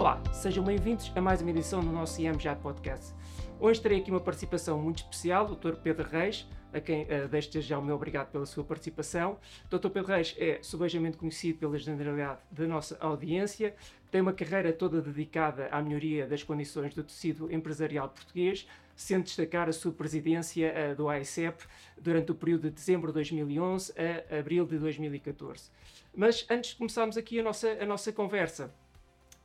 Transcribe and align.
Olá, 0.00 0.18
sejam 0.32 0.64
bem-vindos 0.64 1.12
a 1.14 1.20
mais 1.20 1.42
uma 1.42 1.50
edição 1.50 1.80
do 1.80 1.92
nosso 1.92 2.22
IMJAT 2.22 2.58
Podcast. 2.62 3.12
Hoje 3.60 3.82
terei 3.82 3.98
aqui 3.98 4.10
uma 4.10 4.18
participação 4.18 4.80
muito 4.80 5.02
especial, 5.02 5.44
o 5.44 5.54
Dr. 5.54 5.74
Pedro 5.74 6.08
Reis, 6.08 6.48
a 6.72 6.80
quem 6.80 7.02
uh, 7.02 7.28
deixo 7.28 7.60
já 7.60 7.78
o 7.78 7.82
meu 7.82 7.96
obrigado 7.96 8.30
pela 8.30 8.46
sua 8.46 8.64
participação. 8.64 9.36
O 9.70 9.78
Dr. 9.78 9.90
Pedro 9.90 10.08
Reis 10.08 10.34
é 10.38 10.58
subejamente 10.62 11.18
conhecido 11.18 11.58
pela 11.58 11.76
generalidade 11.76 12.40
da 12.50 12.66
nossa 12.66 12.96
audiência, 12.98 13.74
tem 14.10 14.22
uma 14.22 14.32
carreira 14.32 14.72
toda 14.72 15.02
dedicada 15.02 15.68
à 15.70 15.82
melhoria 15.82 16.26
das 16.26 16.42
condições 16.42 16.94
do 16.94 17.04
tecido 17.04 17.52
empresarial 17.52 18.08
português, 18.08 18.66
sendo 18.96 19.24
destacar 19.24 19.68
a 19.68 19.72
sua 19.74 19.92
presidência 19.92 20.72
uh, 20.72 20.96
do 20.96 21.10
AICEP 21.10 21.62
durante 22.00 22.32
o 22.32 22.34
período 22.34 22.70
de 22.70 22.70
dezembro 22.70 23.08
de 23.08 23.16
2011 23.16 23.92
a 23.98 24.38
abril 24.38 24.64
de 24.64 24.78
2014. 24.78 25.70
Mas 26.16 26.46
antes 26.48 26.70
de 26.70 26.76
começarmos 26.76 27.18
aqui 27.18 27.38
a 27.38 27.42
nossa, 27.42 27.68
a 27.68 27.84
nossa 27.84 28.10
conversa, 28.10 28.74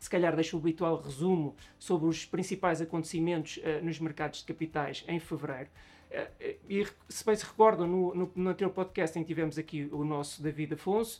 se 0.06 0.10
calhar 0.10 0.36
deixo 0.36 0.56
o 0.56 0.60
habitual 0.60 1.02
resumo 1.02 1.56
sobre 1.80 2.08
os 2.08 2.26
principais 2.26 2.80
acontecimentos 2.80 3.58
uh, 3.58 3.84
nos 3.84 4.00
mercados 4.00 4.40
de 4.40 4.46
capitais 4.46 5.04
em 5.08 5.20
fevereiro. 5.20 5.70
Uh, 6.12 6.56
e 6.70 6.88
se 7.10 7.26
bem 7.26 7.36
se 7.36 7.44
recordam, 7.44 7.88
no, 7.88 8.14
no, 8.14 8.32
no, 8.36 8.50
anterior 8.50 8.72
podcast 8.72 9.18
em 9.18 9.24
que 9.24 9.28
tivemos 9.28 9.58
aqui 9.58 9.90
o 9.92 10.06
nosso 10.06 10.44
David 10.44 10.76
Afonso, 10.76 11.20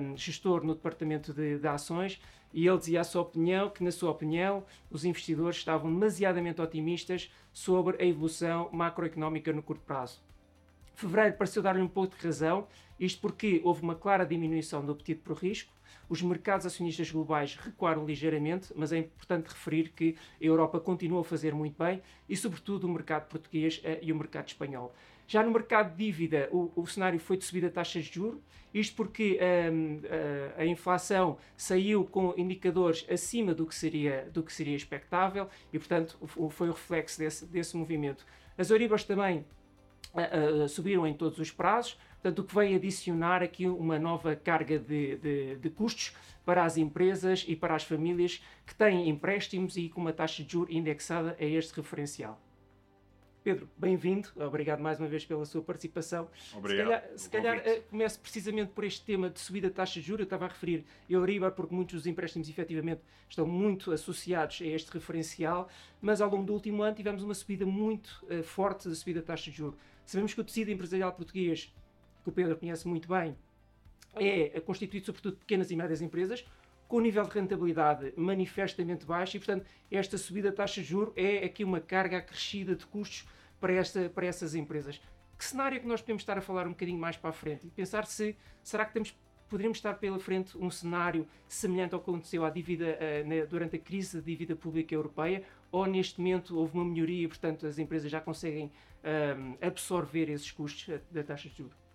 um, 0.00 0.16
gestor 0.16 0.64
no 0.64 0.74
departamento 0.74 1.32
de, 1.32 1.58
de, 1.58 1.68
ações, 1.68 2.20
e 2.52 2.66
ele 2.66 2.78
dizia 2.78 3.02
a 3.02 3.04
sua 3.04 3.22
opinião 3.22 3.70
que, 3.70 3.84
na 3.84 3.92
sua 3.92 4.10
opinião, 4.10 4.64
os 4.90 5.04
investidores 5.04 5.58
estavam 5.58 5.92
demasiadamente 5.92 6.60
otimistas 6.60 7.32
sobre 7.52 8.02
a 8.02 8.04
evolução 8.04 8.68
macroeconómica 8.72 9.52
no 9.52 9.62
curto 9.62 9.82
prazo. 9.82 10.20
Fevereiro 10.96 11.36
pareceu 11.36 11.62
dar-lhe 11.62 11.82
um 11.82 11.88
pouco 11.88 12.16
de 12.16 12.26
razão, 12.26 12.66
isto 12.98 13.20
porque 13.20 13.60
houve 13.62 13.82
uma 13.82 13.94
clara 13.94 14.26
diminuição 14.26 14.84
do 14.84 14.90
apetite 14.90 15.20
por 15.20 15.36
risco, 15.36 15.72
os 16.08 16.22
mercados 16.22 16.66
acionistas 16.66 17.10
globais 17.10 17.54
recuaram 17.56 18.04
ligeiramente, 18.04 18.72
mas 18.74 18.92
é 18.92 18.98
importante 18.98 19.48
referir 19.48 19.90
que 19.90 20.16
a 20.40 20.44
Europa 20.44 20.80
continua 20.80 21.20
a 21.20 21.24
fazer 21.24 21.54
muito 21.54 21.82
bem 21.82 22.02
e, 22.28 22.36
sobretudo, 22.36 22.86
o 22.86 22.90
mercado 22.90 23.28
português 23.28 23.78
uh, 23.78 23.98
e 24.02 24.12
o 24.12 24.16
mercado 24.16 24.48
espanhol. 24.48 24.94
Já 25.26 25.42
no 25.42 25.50
mercado 25.50 25.94
de 25.94 26.04
dívida, 26.04 26.48
o, 26.50 26.72
o 26.74 26.86
cenário 26.86 27.20
foi 27.20 27.36
de 27.36 27.44
subida 27.44 27.68
de 27.68 27.74
taxas 27.74 28.06
de 28.06 28.14
juros, 28.14 28.40
isto 28.72 28.96
porque 28.96 29.38
um, 29.70 29.96
uh, 29.96 30.00
eh, 30.04 30.54
a 30.58 30.66
inflação 30.66 31.38
saiu 31.56 32.04
com 32.04 32.34
indicadores 32.36 33.06
acima 33.10 33.54
do 33.54 33.66
que 33.66 33.74
seria, 33.74 34.28
do 34.32 34.42
que 34.42 34.52
seria 34.52 34.76
expectável 34.76 35.48
e, 35.72 35.78
portanto, 35.78 36.18
foi 36.50 36.68
o 36.68 36.72
reflexo 36.72 37.18
desse, 37.18 37.46
desse 37.46 37.76
movimento. 37.76 38.26
As 38.56 38.70
Euribors 38.70 39.04
também 39.04 39.44
uh, 40.14 40.64
uh, 40.64 40.68
subiram 40.68 41.06
em 41.06 41.14
todos 41.14 41.38
os 41.38 41.50
prazos, 41.50 41.98
Portanto, 42.20 42.40
o 42.40 42.44
que 42.44 42.54
vem 42.54 42.74
adicionar 42.74 43.42
aqui 43.42 43.66
uma 43.66 43.98
nova 43.98 44.34
carga 44.34 44.78
de, 44.78 45.16
de, 45.16 45.56
de, 45.56 45.70
custos 45.70 46.14
para 46.44 46.64
as 46.64 46.76
empresas 46.76 47.44
e 47.46 47.54
para 47.54 47.76
as 47.76 47.84
famílias 47.84 48.42
que 48.66 48.74
têm 48.74 49.08
empréstimos 49.08 49.76
e 49.76 49.88
com 49.88 50.00
uma 50.00 50.12
taxa 50.12 50.42
de 50.42 50.52
juros 50.52 50.74
indexada 50.74 51.36
a 51.38 51.44
este 51.44 51.74
referencial. 51.76 52.40
Pedro, 53.44 53.70
bem-vindo. 53.78 54.28
Obrigado 54.36 54.80
mais 54.80 54.98
uma 54.98 55.06
vez 55.08 55.24
pela 55.24 55.44
sua 55.46 55.62
participação. 55.62 56.28
Obrigado. 56.54 57.02
Se 57.16 57.30
calhar, 57.30 57.54
se 57.54 57.64
calhar 57.64 57.78
uh, 57.78 57.82
começo 57.88 58.20
precisamente 58.20 58.72
por 58.72 58.84
este 58.84 59.04
tema 59.04 59.30
de 59.30 59.38
subida 59.38 59.68
de 59.68 59.74
taxa 59.74 60.00
de 60.00 60.06
juros. 60.06 60.20
Eu 60.20 60.24
estava 60.24 60.46
a 60.46 60.48
referir 60.48 60.84
Euribor 61.08 61.52
porque 61.52 61.74
muitos 61.74 61.94
dos 61.94 62.06
empréstimos 62.06 62.48
efetivamente 62.48 63.00
estão 63.28 63.46
muito 63.46 63.92
associados 63.92 64.60
a 64.60 64.66
este 64.66 64.90
referencial, 64.90 65.68
mas 66.00 66.20
ao 66.20 66.28
longo 66.28 66.44
do 66.44 66.52
último 66.52 66.82
ano 66.82 66.96
tivemos 66.96 67.22
uma 67.22 67.32
subida 67.32 67.64
muito 67.64 68.22
uh, 68.28 68.42
forte 68.42 68.88
da 68.88 68.94
subida 68.94 69.20
de 69.20 69.26
taxa 69.26 69.50
de 69.50 69.56
juros. 69.56 69.78
Sabemos 70.04 70.34
que 70.34 70.40
o 70.40 70.44
tecido 70.44 70.70
empresarial 70.70 71.12
português 71.12 71.72
que 72.28 72.30
o 72.30 72.32
Pedro 72.32 72.56
conhece 72.56 72.86
muito 72.86 73.08
bem, 73.08 73.34
é 74.14 74.60
constituído 74.60 75.06
sobretudo 75.06 75.34
de 75.34 75.40
pequenas 75.40 75.70
e 75.70 75.76
médias 75.76 76.02
empresas, 76.02 76.44
com 76.86 76.98
um 76.98 77.00
nível 77.00 77.24
de 77.24 77.30
rentabilidade 77.30 78.12
manifestamente 78.16 79.04
baixo 79.04 79.36
e, 79.36 79.40
portanto, 79.40 79.66
esta 79.90 80.16
subida 80.16 80.50
da 80.50 80.56
taxa 80.56 80.80
de 80.80 80.86
juros 80.86 81.12
é 81.16 81.44
aqui 81.44 81.62
uma 81.62 81.80
carga 81.80 82.18
acrescida 82.18 82.74
de 82.74 82.86
custos 82.86 83.28
para, 83.60 83.72
esta, 83.72 84.08
para 84.08 84.26
essas 84.26 84.54
empresas. 84.54 85.00
Que 85.36 85.44
cenário 85.44 85.76
é 85.76 85.80
que 85.80 85.86
nós 85.86 86.00
podemos 86.00 86.22
estar 86.22 86.36
a 86.36 86.40
falar 86.40 86.66
um 86.66 86.70
bocadinho 86.70 86.98
mais 86.98 87.16
para 87.16 87.30
a 87.30 87.32
frente 87.32 87.66
e 87.66 87.70
pensar 87.70 88.06
se 88.06 88.36
será 88.62 88.84
que 88.84 88.92
temos, 88.92 89.14
poderíamos 89.48 89.78
estar 89.78 89.94
pela 89.94 90.18
frente 90.18 90.56
um 90.58 90.70
cenário 90.70 91.26
semelhante 91.46 91.94
ao 91.94 92.00
que 92.00 92.10
aconteceu 92.10 92.44
à 92.44 92.50
dívida 92.50 92.98
uh, 92.98 93.46
durante 93.46 93.76
a 93.76 93.78
crise 93.78 94.18
da 94.18 94.24
dívida 94.24 94.56
pública 94.56 94.94
europeia 94.94 95.44
ou 95.70 95.86
neste 95.86 96.18
momento 96.18 96.58
houve 96.58 96.74
uma 96.74 96.84
melhoria 96.84 97.24
e, 97.24 97.28
portanto, 97.28 97.66
as 97.66 97.78
empresas 97.78 98.10
já 98.10 98.20
conseguem 98.20 98.66
uh, 98.66 99.58
absorver 99.60 100.30
esses 100.30 100.50
custos 100.50 100.98
da 101.10 101.22
taxa 101.22 101.48
de 101.48 101.56
juros? 101.56 101.87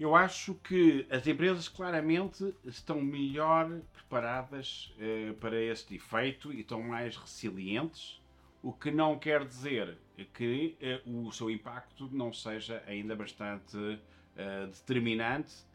Eu 0.00 0.16
acho 0.16 0.54
que 0.54 1.06
as 1.10 1.26
empresas 1.26 1.68
claramente 1.68 2.54
estão 2.64 3.02
melhor 3.02 3.82
preparadas 3.92 4.94
uh, 4.96 5.34
para 5.34 5.60
este 5.60 5.96
efeito 5.96 6.50
e 6.50 6.60
estão 6.60 6.82
mais 6.82 7.18
resilientes, 7.18 8.18
o 8.62 8.72
que 8.72 8.90
não 8.90 9.18
quer 9.18 9.44
dizer 9.44 9.98
que 10.32 10.74
uh, 11.06 11.26
o 11.26 11.30
seu 11.30 11.50
impacto 11.50 12.08
não 12.10 12.32
seja 12.32 12.82
ainda 12.86 13.14
bastante 13.14 13.76
uh, 13.76 14.66
determinante 14.68 15.68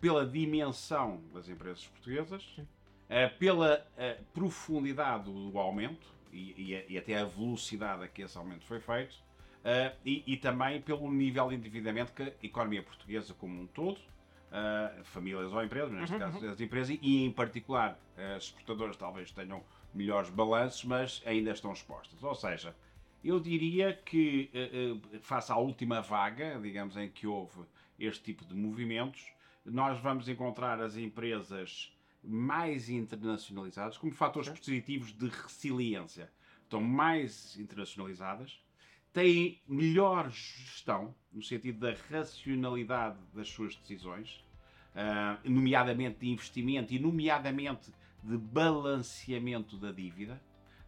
pela 0.00 0.24
dimensão 0.24 1.20
das 1.34 1.48
empresas 1.48 1.84
portuguesas, 1.88 2.56
pela 3.36 3.84
profundidade 4.32 5.24
do 5.24 5.58
aumento 5.58 6.06
e, 6.32 6.72
e, 6.72 6.92
e 6.92 6.96
até 6.96 7.18
a 7.18 7.24
velocidade 7.24 8.04
a 8.04 8.06
que 8.06 8.22
esse 8.22 8.38
aumento 8.38 8.64
foi 8.64 8.78
feito 8.78 9.25
Uh, 9.66 9.92
e, 10.04 10.22
e, 10.28 10.36
também 10.36 10.80
pelo 10.80 11.10
nível 11.10 11.48
de 11.48 11.56
endividamento 11.56 12.12
que 12.12 12.22
a 12.22 12.32
economia 12.40 12.84
portuguesa 12.84 13.34
como 13.34 13.60
um 13.60 13.66
todo, 13.66 13.96
uh, 13.96 15.02
famílias 15.02 15.52
ou 15.52 15.60
empresas, 15.60 15.90
neste 15.90 16.12
uhum, 16.12 16.20
caso 16.20 16.38
uhum. 16.38 16.52
as 16.52 16.60
empresas, 16.60 16.96
e 17.02 17.24
em 17.24 17.32
particular 17.32 17.98
uh, 18.16 18.36
as 18.36 18.44
exportadoras 18.44 18.96
talvez 18.96 19.32
tenham 19.32 19.64
melhores 19.92 20.30
balanços, 20.30 20.84
mas 20.84 21.20
ainda 21.26 21.50
estão 21.50 21.72
expostas. 21.72 22.22
Ou 22.22 22.34
seja, 22.36 22.76
eu 23.24 23.40
diria 23.40 23.92
que 23.92 24.48
face 25.20 25.50
à 25.50 25.56
última 25.56 26.00
vaga, 26.00 26.60
digamos, 26.62 26.96
em 26.96 27.08
que 27.10 27.26
houve 27.26 27.62
este 27.98 28.22
tipo 28.22 28.44
de 28.44 28.54
movimentos, 28.54 29.32
nós 29.64 29.98
vamos 29.98 30.28
encontrar 30.28 30.80
as 30.80 30.96
empresas 30.96 31.92
mais 32.22 32.88
internacionalizadas, 32.88 33.98
como 33.98 34.12
fatores 34.12 34.48
positivos 34.48 35.12
de 35.12 35.26
resiliência. 35.26 36.30
Estão 36.62 36.80
mais 36.80 37.56
internacionalizadas, 37.58 38.60
têm 39.16 39.58
melhor 39.66 40.28
gestão, 40.28 41.14
no 41.32 41.42
sentido 41.42 41.80
da 41.80 41.96
racionalidade 42.10 43.16
das 43.32 43.48
suas 43.48 43.74
decisões, 43.74 44.44
uh, 44.94 45.50
nomeadamente 45.50 46.18
de 46.18 46.28
investimento 46.28 46.92
e 46.92 46.98
nomeadamente 46.98 47.90
de 48.22 48.36
balanceamento 48.36 49.78
da 49.78 49.90
dívida, 49.90 50.38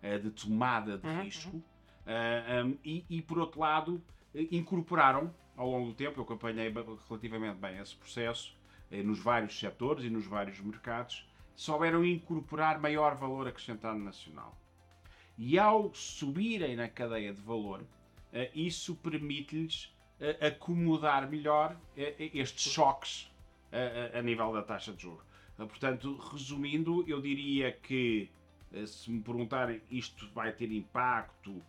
uh, 0.03 0.19
de 0.23 0.31
tomada 0.31 0.99
de 0.99 1.07
uhum. 1.07 1.23
risco, 1.23 1.57
uh, 1.57 1.65
ah, 2.07 2.65
um, 2.67 2.77
e, 2.85 3.03
e, 3.09 3.23
por 3.23 3.39
outro 3.39 3.61
lado, 3.61 4.05
incorporaram 4.51 5.35
ao 5.57 5.71
longo 5.71 5.89
do 5.89 5.95
tempo, 5.95 6.21
eu 6.21 6.25
acompanhei 6.25 6.71
relativamente 7.09 7.57
bem 7.57 7.79
esse 7.79 7.97
processo, 7.97 8.55
nos 9.05 9.19
vários 9.19 9.59
setores 9.59 10.05
e 10.05 10.11
nos 10.11 10.27
vários 10.27 10.61
mercados, 10.61 11.27
souberam 11.55 12.05
incorporar 12.05 12.79
maior 12.79 13.15
valor 13.17 13.49
acrescentado 13.49 13.99
nacional. 13.99 14.57
E 15.37 15.59
ao 15.59 15.93
subirem 15.95 16.77
na 16.77 16.89
cadeia 16.89 17.33
de 17.33 17.41
valor, 17.41 17.83
eh, 17.83 17.98
isso 18.55 18.95
permite-lhes 18.97 19.95
eh, 20.21 20.47
acomodar 20.47 21.29
melhor 21.31 21.77
eh, 21.97 22.31
estes 22.35 22.73
choques 22.73 23.31
a 24.15 24.23
nível 24.23 24.51
da 24.53 24.63
taxa 24.63 24.95
de 24.95 25.03
juros. 25.03 25.23
Portanto, 25.57 26.17
resumindo, 26.33 27.05
eu 27.07 27.21
diria 27.21 27.71
que 27.71 28.31
se 28.87 29.11
me 29.11 29.21
perguntarem 29.21 29.83
isto 29.91 30.27
vai 30.33 30.53
ter 30.53 30.73
impacto, 30.73 31.63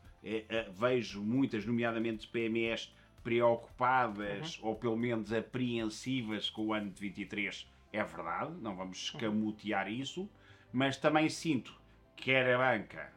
vejo 0.78 1.22
muitas, 1.22 1.66
nomeadamente 1.66 2.26
PMEs, 2.28 2.94
preocupadas 3.24 4.58
uhum. 4.60 4.70
ou 4.70 4.76
pelo 4.76 4.98
menos 4.98 5.32
apreensivas 5.34 6.50
com 6.50 6.68
o 6.68 6.74
ano 6.74 6.90
de 6.90 7.02
23. 7.02 7.70
É 7.92 8.04
verdade, 8.04 8.54
não 8.62 8.76
vamos 8.76 8.98
escamotear 8.98 9.92
isso, 9.92 10.30
mas 10.72 10.98
também 10.98 11.30
sinto 11.30 11.74
quer 12.16 12.54
a 12.54 12.58
banca, 12.58 13.12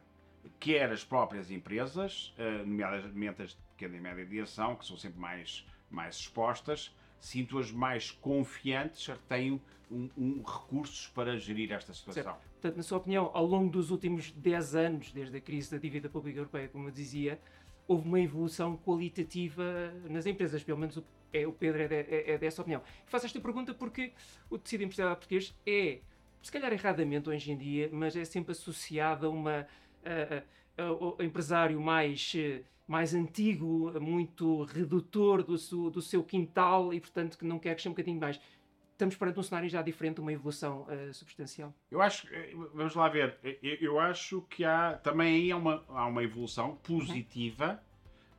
quer 0.63 0.89
as 0.93 1.03
próprias 1.03 1.51
empresas, 1.51 2.33
eh, 2.37 2.59
nomeadamente 2.59 3.41
as 3.41 3.49
de 3.49 3.57
pequena 3.75 3.97
e 3.97 3.99
média 3.99 4.25
de 4.25 4.39
ação, 4.39 4.77
que 4.77 4.85
são 4.85 4.95
sempre 4.95 5.19
mais, 5.19 5.67
mais 5.91 6.15
expostas, 6.15 6.95
sinto-as 7.19 7.69
mais 7.69 8.11
confiantes, 8.11 9.13
têm 9.27 9.59
um, 9.91 10.09
um, 10.17 10.41
recursos 10.41 11.09
para 11.09 11.37
gerir 11.37 11.73
esta 11.73 11.93
situação. 11.93 12.23
Certo. 12.23 12.37
Portanto, 12.53 12.77
na 12.77 12.83
sua 12.83 12.97
opinião, 12.97 13.29
ao 13.33 13.45
longo 13.45 13.69
dos 13.69 13.91
últimos 13.91 14.31
10 14.31 14.75
anos, 14.75 15.11
desde 15.11 15.35
a 15.35 15.41
crise 15.41 15.69
da 15.69 15.77
dívida 15.77 16.07
pública 16.07 16.39
europeia, 16.39 16.69
como 16.69 16.87
eu 16.87 16.91
dizia, 16.91 17.41
houve 17.85 18.07
uma 18.07 18.21
evolução 18.21 18.77
qualitativa 18.77 19.93
nas 20.09 20.25
empresas, 20.25 20.63
pelo 20.63 20.77
menos 20.77 20.95
o, 20.95 21.03
é, 21.33 21.45
o 21.45 21.51
Pedro 21.51 21.81
é, 21.81 21.87
de, 21.89 21.95
é, 21.95 22.31
é 22.31 22.37
dessa 22.37 22.61
opinião. 22.61 22.81
Faço 23.05 23.25
esta 23.25 23.41
pergunta 23.41 23.73
porque 23.73 24.13
o 24.49 24.57
tecido 24.57 24.85
empresarial 24.85 25.17
português 25.17 25.53
é, 25.67 25.99
se 26.41 26.51
calhar 26.51 26.71
erradamente 26.71 27.29
hoje 27.29 27.51
em 27.51 27.57
dia, 27.57 27.89
mas 27.91 28.15
é 28.15 28.23
sempre 28.23 28.53
associado 28.53 29.27
a 29.27 29.29
uma 29.29 29.67
uh, 30.03 31.15
o 31.17 31.23
empresário 31.23 31.79
mais, 31.79 32.33
mais 32.87 33.13
antigo, 33.13 33.91
muito 33.99 34.63
redutor 34.63 35.43
do 35.43 35.57
seu, 35.57 35.89
do 35.89 36.01
seu 36.01 36.23
quintal 36.23 36.93
e, 36.93 36.99
portanto, 36.99 37.37
que 37.37 37.45
não 37.45 37.59
quer 37.59 37.73
crescer 37.73 37.89
um 37.89 37.93
bocadinho 37.93 38.19
mais. 38.19 38.39
estamos 38.91 39.15
perante 39.15 39.39
um 39.39 39.43
cenário 39.43 39.69
já 39.69 39.81
diferente, 39.81 40.19
uma 40.19 40.33
evolução 40.33 40.83
uh, 40.83 41.13
substancial? 41.13 41.73
Eu 41.91 42.01
acho, 42.01 42.27
eh, 42.33 42.53
vamos 42.73 42.95
lá 42.95 43.07
ver, 43.09 43.37
eu, 43.61 43.99
acho 43.99 44.41
que 44.43 44.63
há 44.63 44.99
também 45.03 45.35
aí 45.35 45.51
há 45.51 45.57
uma, 45.57 45.83
há 45.89 46.07
uma 46.07 46.23
evolução 46.23 46.75
positiva, 46.77 47.81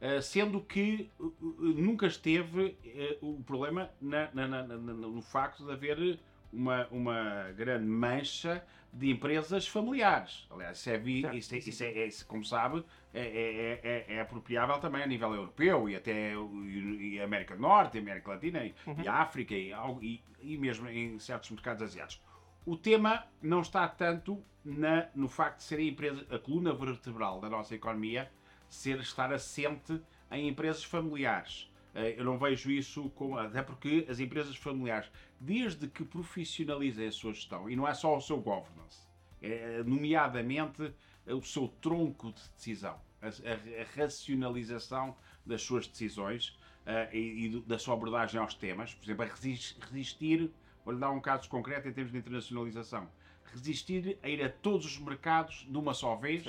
uhum. 0.01 0.19
uh, 0.19 0.23
sendo 0.23 0.61
que 0.61 1.11
uh, 1.21 1.33
nunca 1.41 2.07
esteve 2.07 2.77
o 3.21 3.43
problema 3.45 3.91
na, 4.01 4.31
na, 4.33 4.47
na, 4.47 4.77
no 4.77 5.23
facto 5.23 5.65
de 5.65 5.73
haver 5.73 6.19
uma, 6.55 6.87
uma 6.89 7.53
grande 7.57 7.87
mancha 7.87 8.65
de 8.93 9.11
empresas 9.11 9.67
familiares. 9.67 10.47
Aliás, 10.51 10.79
isso 10.79 10.91
é, 10.91 10.97
isso 11.35 11.55
é, 11.55 11.59
isso 11.59 11.85
é, 11.85 12.07
é 12.07 12.09
como 12.29 12.45
sabe, 12.45 12.85
é, 13.13 13.21
é, 13.21 13.81
é, 13.83 14.15
é, 14.15 14.21
apropriável 14.21 14.79
também 14.79 15.03
a 15.03 15.07
nível 15.07 15.35
europeu 15.35 15.89
e 15.89 15.97
até 15.97 16.33
e, 16.35 17.15
e 17.15 17.21
América 17.21 17.57
do 17.57 17.63
Norte, 17.63 17.99
América 17.99 18.31
Latina 18.31 18.65
e, 18.65 18.75
uhum. 18.87 18.97
e 19.03 19.09
África 19.09 19.55
e, 19.55 19.73
e, 20.01 20.23
e, 20.43 20.57
mesmo 20.57 20.89
em 20.89 21.19
certos 21.19 21.51
mercados 21.51 21.83
asiáticos. 21.83 22.25
O 22.65 22.77
tema 22.77 23.25
não 23.43 23.61
está 23.61 23.87
tanto 23.89 24.43
na, 24.65 25.09
no 25.15 25.29
facto 25.29 25.59
de 25.59 25.65
ser 25.65 25.79
a, 25.79 25.83
empresa, 25.83 26.27
a 26.31 26.39
coluna 26.39 26.73
vertebral 26.73 27.41
da 27.41 27.51
nossa 27.51 27.75
economia 27.75 28.31
ser 28.69 28.99
estar 29.01 29.33
assente 29.33 30.01
em 30.31 30.49
empresas 30.49 30.85
familiares. 30.85 31.71
Eh, 31.95 32.17
eu 32.19 32.25
não 32.25 32.37
vejo 32.39 32.71
isso 32.71 33.09
como. 33.11 33.39
Até 33.39 33.63
porque 33.63 34.07
as 34.09 34.19
empresas 34.19 34.57
familiares, 34.57 35.09
desde 35.39 35.87
que 35.87 36.05
profissionalizem 36.05 37.07
a 37.07 37.13
sua 37.13 37.33
gestão, 37.33 37.71
e 37.71 37.77
não 37.77 37.87
é 37.87 37.95
só 37.95 38.17
o 38.17 38.21
seu 38.21 38.39
governance, 38.39 39.07
é, 39.41 39.83
nomeadamente 39.85 40.93
o 41.27 41.43
seu 41.43 41.69
tronco 41.81 42.33
de 42.33 42.43
decisão, 42.57 43.01
a, 43.23 43.27
a, 43.27 43.83
a 43.83 43.85
racionalização 43.97 45.17
das 45.47 45.63
suas 45.63 45.87
decisões 45.87 46.49
uh, 46.87 47.15
e, 47.15 47.47
e, 47.47 47.61
da 47.63 47.79
sua 47.79 47.95
abordagem 47.95 48.41
aos 48.41 48.55
temas, 48.55 48.95
por 48.95 49.05
exemplo, 49.05 49.25
a 49.25 49.87
resistir, 49.87 50.51
vou-lhe 50.85 51.01
dar 51.01 51.11
um 51.11 51.21
caso 51.21 51.49
concreto 51.49 51.89
em 51.89 51.93
termos 51.93 52.13
de 52.13 52.19
internacionalização, 52.19 53.09
resistir 53.53 54.19
a 54.23 54.29
ir 54.29 54.43
a 54.43 54.49
todos 54.49 54.87
os 54.87 54.99
mercados 54.99 55.67
de 55.69 55.77
uma 55.77 55.95
só 55.95 56.17
vez 56.17 56.47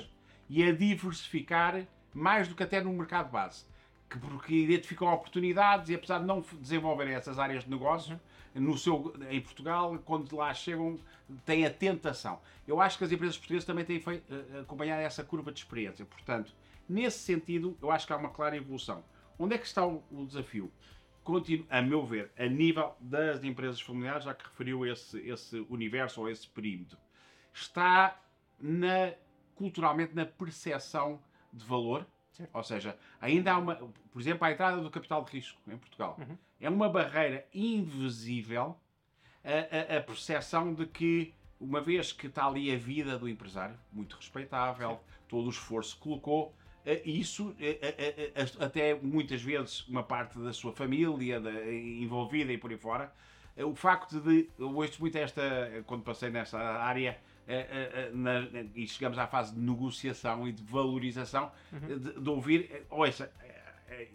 e 0.49 0.63
a 0.63 0.71
diversificar 0.71 1.85
mais 2.13 2.47
do 2.47 2.55
que 2.55 2.63
até 2.63 2.81
no 2.81 2.91
mercado 2.93 3.29
base 3.31 3.65
que 4.15 4.27
porque 4.27 4.55
identificam 4.55 5.13
oportunidades 5.13 5.89
e 5.89 5.95
apesar 5.95 6.19
de 6.19 6.25
não 6.25 6.43
desenvolverem 6.59 7.13
essas 7.13 7.37
áreas 7.37 7.63
de 7.63 7.69
negócio 7.69 8.19
no 8.53 8.77
seu, 8.77 9.13
em 9.29 9.41
Portugal, 9.41 9.97
quando 10.05 10.33
lá 10.35 10.53
chegam, 10.53 10.97
têm 11.45 11.65
a 11.65 11.69
tentação. 11.69 12.39
Eu 12.65 12.79
acho 12.79 12.97
que 12.97 13.03
as 13.03 13.11
empresas 13.11 13.37
portuguesas 13.37 13.65
também 13.65 13.83
têm 13.83 13.99
feito, 13.99 14.33
uh, 14.33 14.61
acompanhado 14.61 15.01
essa 15.01 15.23
curva 15.23 15.51
de 15.51 15.59
experiência. 15.59 16.05
Portanto, 16.05 16.53
nesse 16.87 17.19
sentido, 17.19 17.77
eu 17.81 17.91
acho 17.91 18.07
que 18.07 18.13
há 18.13 18.17
uma 18.17 18.29
clara 18.29 18.55
evolução. 18.55 19.03
Onde 19.37 19.55
é 19.55 19.57
que 19.57 19.65
está 19.65 19.85
o, 19.85 20.01
o 20.09 20.25
desafio? 20.25 20.71
Continu, 21.21 21.65
a 21.69 21.81
meu 21.81 22.05
ver, 22.05 22.31
a 22.37 22.45
nível 22.45 22.95
das 22.99 23.43
empresas 23.43 23.81
familiares, 23.81 24.23
já 24.23 24.33
que 24.33 24.45
referiu 24.45 24.85
esse, 24.85 25.19
esse 25.27 25.59
universo 25.69 26.21
ou 26.21 26.29
esse 26.29 26.47
perímetro, 26.47 26.97
está 27.51 28.21
na, 28.59 29.13
culturalmente 29.55 30.15
na 30.15 30.25
percepção 30.25 31.19
de 31.51 31.65
valor 31.65 32.05
Certo. 32.35 32.53
Ou 32.53 32.63
seja, 32.63 32.97
ainda 33.21 33.53
há 33.53 33.57
uma. 33.57 33.75
Por 33.75 34.19
exemplo, 34.19 34.45
a 34.45 34.51
entrada 34.51 34.81
do 34.81 34.91
capital 34.91 35.23
de 35.23 35.31
risco 35.31 35.59
em 35.67 35.77
Portugal 35.77 36.17
uhum. 36.19 36.37
é 36.59 36.69
uma 36.69 36.89
barreira 36.89 37.47
invisível 37.53 38.77
a, 39.41 39.93
a, 39.93 39.97
a 39.97 40.01
percepção 40.01 40.73
de 40.73 40.85
que, 40.85 41.33
uma 41.59 41.79
vez 41.79 42.11
que 42.11 42.27
está 42.27 42.45
ali 42.45 42.73
a 42.73 42.77
vida 42.77 43.17
do 43.17 43.29
empresário, 43.29 43.79
muito 43.89 44.17
respeitável, 44.17 44.89
certo. 44.89 45.03
todo 45.29 45.47
o 45.47 45.49
esforço 45.49 45.95
que 45.95 46.01
colocou, 46.01 46.53
eh, 46.85 47.01
isso, 47.05 47.55
eh, 47.57 47.79
eh, 47.81 48.33
até 48.59 48.93
muias 48.95 49.41
vezes 49.41 49.87
uma 49.87 50.03
parte 50.03 50.37
da 50.37 50.51
sua 50.51 50.73
família 50.73 51.41
envolvida 52.01 52.51
e 52.51 52.57
por 52.57 52.69
aí 52.69 52.77
fora, 52.77 53.13
o 53.57 53.73
facto 53.73 54.19
de. 54.19 54.49
Eu 54.59 54.75
ouço 54.75 54.99
muito 54.99 55.17
esta. 55.17 55.41
Quando 55.85 56.03
passei 56.03 56.29
nessa 56.29 56.59
área 56.59 57.17
é, 57.47 57.55
é, 57.55 58.01
é, 58.01 58.11
na, 58.11 58.41
e 58.73 58.87
chegamos 58.87 59.17
à 59.17 59.27
fase 59.27 59.53
de 59.53 59.59
negociação 59.59 60.47
e 60.47 60.51
de 60.51 60.63
valorização, 60.63 61.51
uhum. 61.71 61.99
de, 61.99 62.19
de, 62.19 62.29
ouvir, 62.29 62.85
ouça, 62.89 63.31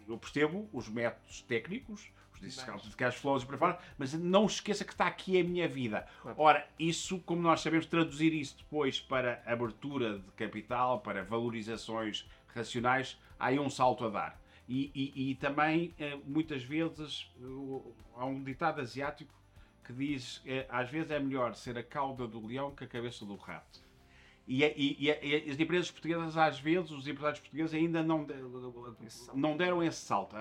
eu 0.07 0.17
percebo 0.17 0.69
os 0.73 0.89
métodos 0.89 1.41
técnicos, 1.41 2.11
os 2.43 2.89
de 2.89 2.95
cash 2.95 3.15
flows 3.15 3.43
e 3.43 3.45
para 3.45 3.57
fora, 3.57 3.79
mas 3.97 4.13
não 4.13 4.45
esqueça 4.47 4.83
que 4.83 4.91
está 4.91 5.05
aqui 5.05 5.39
a 5.39 5.43
minha 5.43 5.67
vida. 5.67 6.07
Ora, 6.35 6.67
isso, 6.77 7.19
como 7.19 7.41
nós 7.41 7.61
sabemos 7.61 7.85
traduzir 7.85 8.33
isso 8.33 8.57
depois 8.57 8.99
para 8.99 9.41
abertura 9.45 10.17
de 10.17 10.31
capital, 10.31 11.01
para 11.01 11.23
valorizações 11.23 12.27
racionais, 12.47 13.19
há 13.39 13.47
aí 13.47 13.59
um 13.59 13.69
salto 13.69 14.05
a 14.05 14.09
dar. 14.09 14.41
E, 14.67 14.91
e, 14.95 15.31
e 15.31 15.35
também, 15.35 15.93
muitas 16.25 16.63
vezes, 16.63 17.29
há 18.15 18.25
um 18.25 18.43
ditado 18.43 18.81
asiático 18.81 19.31
que 19.91 19.97
diz 19.97 20.39
que 20.39 20.65
às 20.69 20.89
vezes 20.89 21.11
é 21.11 21.19
melhor 21.19 21.55
ser 21.55 21.77
a 21.77 21.83
cauda 21.83 22.27
do 22.27 22.45
leão 22.45 22.71
que 22.71 22.83
a 22.83 22.87
cabeça 22.87 23.25
do 23.25 23.35
rato. 23.35 23.81
E, 24.47 24.63
e, 24.63 24.97
e, 24.99 25.49
as 25.49 25.59
empresas 25.59 25.91
portuguesas, 25.91 26.35
às 26.35 26.59
vezes, 26.59 26.91
os 26.91 27.07
empresários 27.07 27.39
portugueses 27.39 27.73
ainda 27.73 28.03
não, 28.03 28.27
não 29.33 29.55
deram 29.55 29.83
esse 29.83 29.99
salto. 29.99 30.35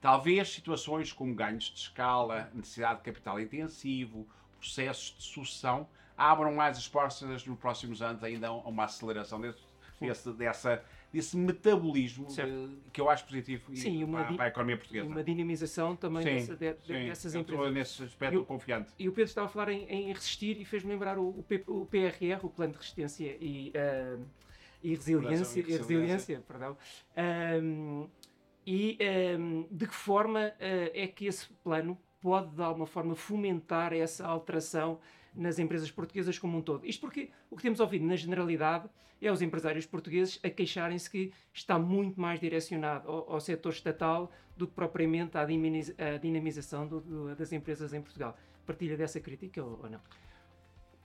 Talvez 0.00 0.48
situações 0.48 1.12
como 1.12 1.34
ganhos 1.34 1.64
de 1.64 1.78
escala, 1.80 2.50
necessidade 2.54 3.00
de 3.00 3.04
capital 3.04 3.40
intensivo, 3.40 4.26
processos 4.58 5.14
de 5.18 5.24
sucessão, 5.24 5.86
abram 6.16 6.54
mais 6.54 6.78
as 6.78 6.88
portas 6.88 7.44
nos 7.44 7.58
próximos 7.58 8.00
anos 8.00 8.22
ainda 8.22 8.48
a 8.48 8.52
uma 8.52 8.84
aceleração 8.84 9.40
desse, 9.40 9.58
desse, 10.00 10.32
dessa 10.32 10.84
desse 11.14 11.36
metabolismo 11.36 12.26
de, 12.26 12.90
que 12.92 13.00
eu 13.00 13.08
acho 13.08 13.24
positivo 13.24 13.74
sim, 13.76 14.00
e 14.00 14.04
uma, 14.04 14.24
para, 14.24 14.34
para, 14.34 14.44
a 14.46 14.48
economia 14.48 14.76
portuguesa. 14.76 15.06
uma 15.06 15.22
dinamização 15.22 15.94
também 15.94 16.22
sim, 16.22 16.34
dessa, 16.34 16.56
de, 16.56 16.74
sim, 16.84 17.06
dessas 17.06 17.34
empresas. 17.36 17.72
nesse 17.72 18.02
aspecto 18.02 18.34
eu, 18.34 18.44
confiante. 18.44 18.90
E 18.98 19.08
o 19.08 19.12
Pedro 19.12 19.28
estava 19.28 19.46
a 19.46 19.50
falar 19.50 19.68
em, 19.70 19.84
em 19.84 20.12
resistir 20.12 20.60
e 20.60 20.64
fez-me 20.64 20.90
lembrar 20.90 21.16
o, 21.16 21.28
o, 21.28 21.42
P, 21.44 21.62
o, 21.68 21.86
PRR, 21.86 22.44
o 22.44 22.50
Plano 22.50 22.72
de 22.72 22.78
Resistência 22.78 23.36
e, 23.40 23.72
uh, 23.76 24.26
e 24.82 24.90
Resiliência, 24.90 25.60
e 25.60 25.62
resiliência 25.62 26.40
perdão. 26.40 26.76
Um, 27.62 28.08
e 28.66 28.98
um, 29.38 29.68
de 29.70 29.86
que 29.86 29.94
forma 29.94 30.48
uh, 30.48 30.90
é 30.92 31.06
que 31.06 31.26
esse 31.26 31.46
plano 31.62 31.96
pode, 32.20 32.56
de 32.56 32.62
alguma 32.62 32.86
forma, 32.86 33.14
fomentar 33.14 33.92
essa 33.92 34.26
alteração 34.26 34.98
nas 35.34 35.58
empresas 35.58 35.90
portuguesas 35.90 36.38
como 36.38 36.58
um 36.58 36.62
todo. 36.62 36.86
Isto 36.86 37.00
porque 37.00 37.30
o 37.50 37.56
que 37.56 37.62
temos 37.62 37.80
ouvido 37.80 38.04
na 38.04 38.16
generalidade 38.16 38.88
é 39.20 39.30
os 39.30 39.42
empresários 39.42 39.86
portugueses 39.86 40.38
a 40.42 40.50
queixarem-se 40.50 41.08
que 41.08 41.32
está 41.52 41.78
muito 41.78 42.20
mais 42.20 42.40
direcionado 42.40 43.10
ao, 43.10 43.32
ao 43.32 43.40
setor 43.40 43.72
estatal 43.72 44.30
do 44.56 44.66
que 44.66 44.74
propriamente 44.74 45.36
à, 45.36 45.44
dinamização 46.18 46.86
do, 46.86 47.00
do, 47.00 47.34
das 47.34 47.52
empresas 47.52 47.92
em 47.92 48.00
Portugal. 48.00 48.36
Partilha 48.66 48.96
dessa 48.96 49.20
crítica 49.20 49.62
ou, 49.62 49.80
ou 49.82 49.90
não? 49.90 50.00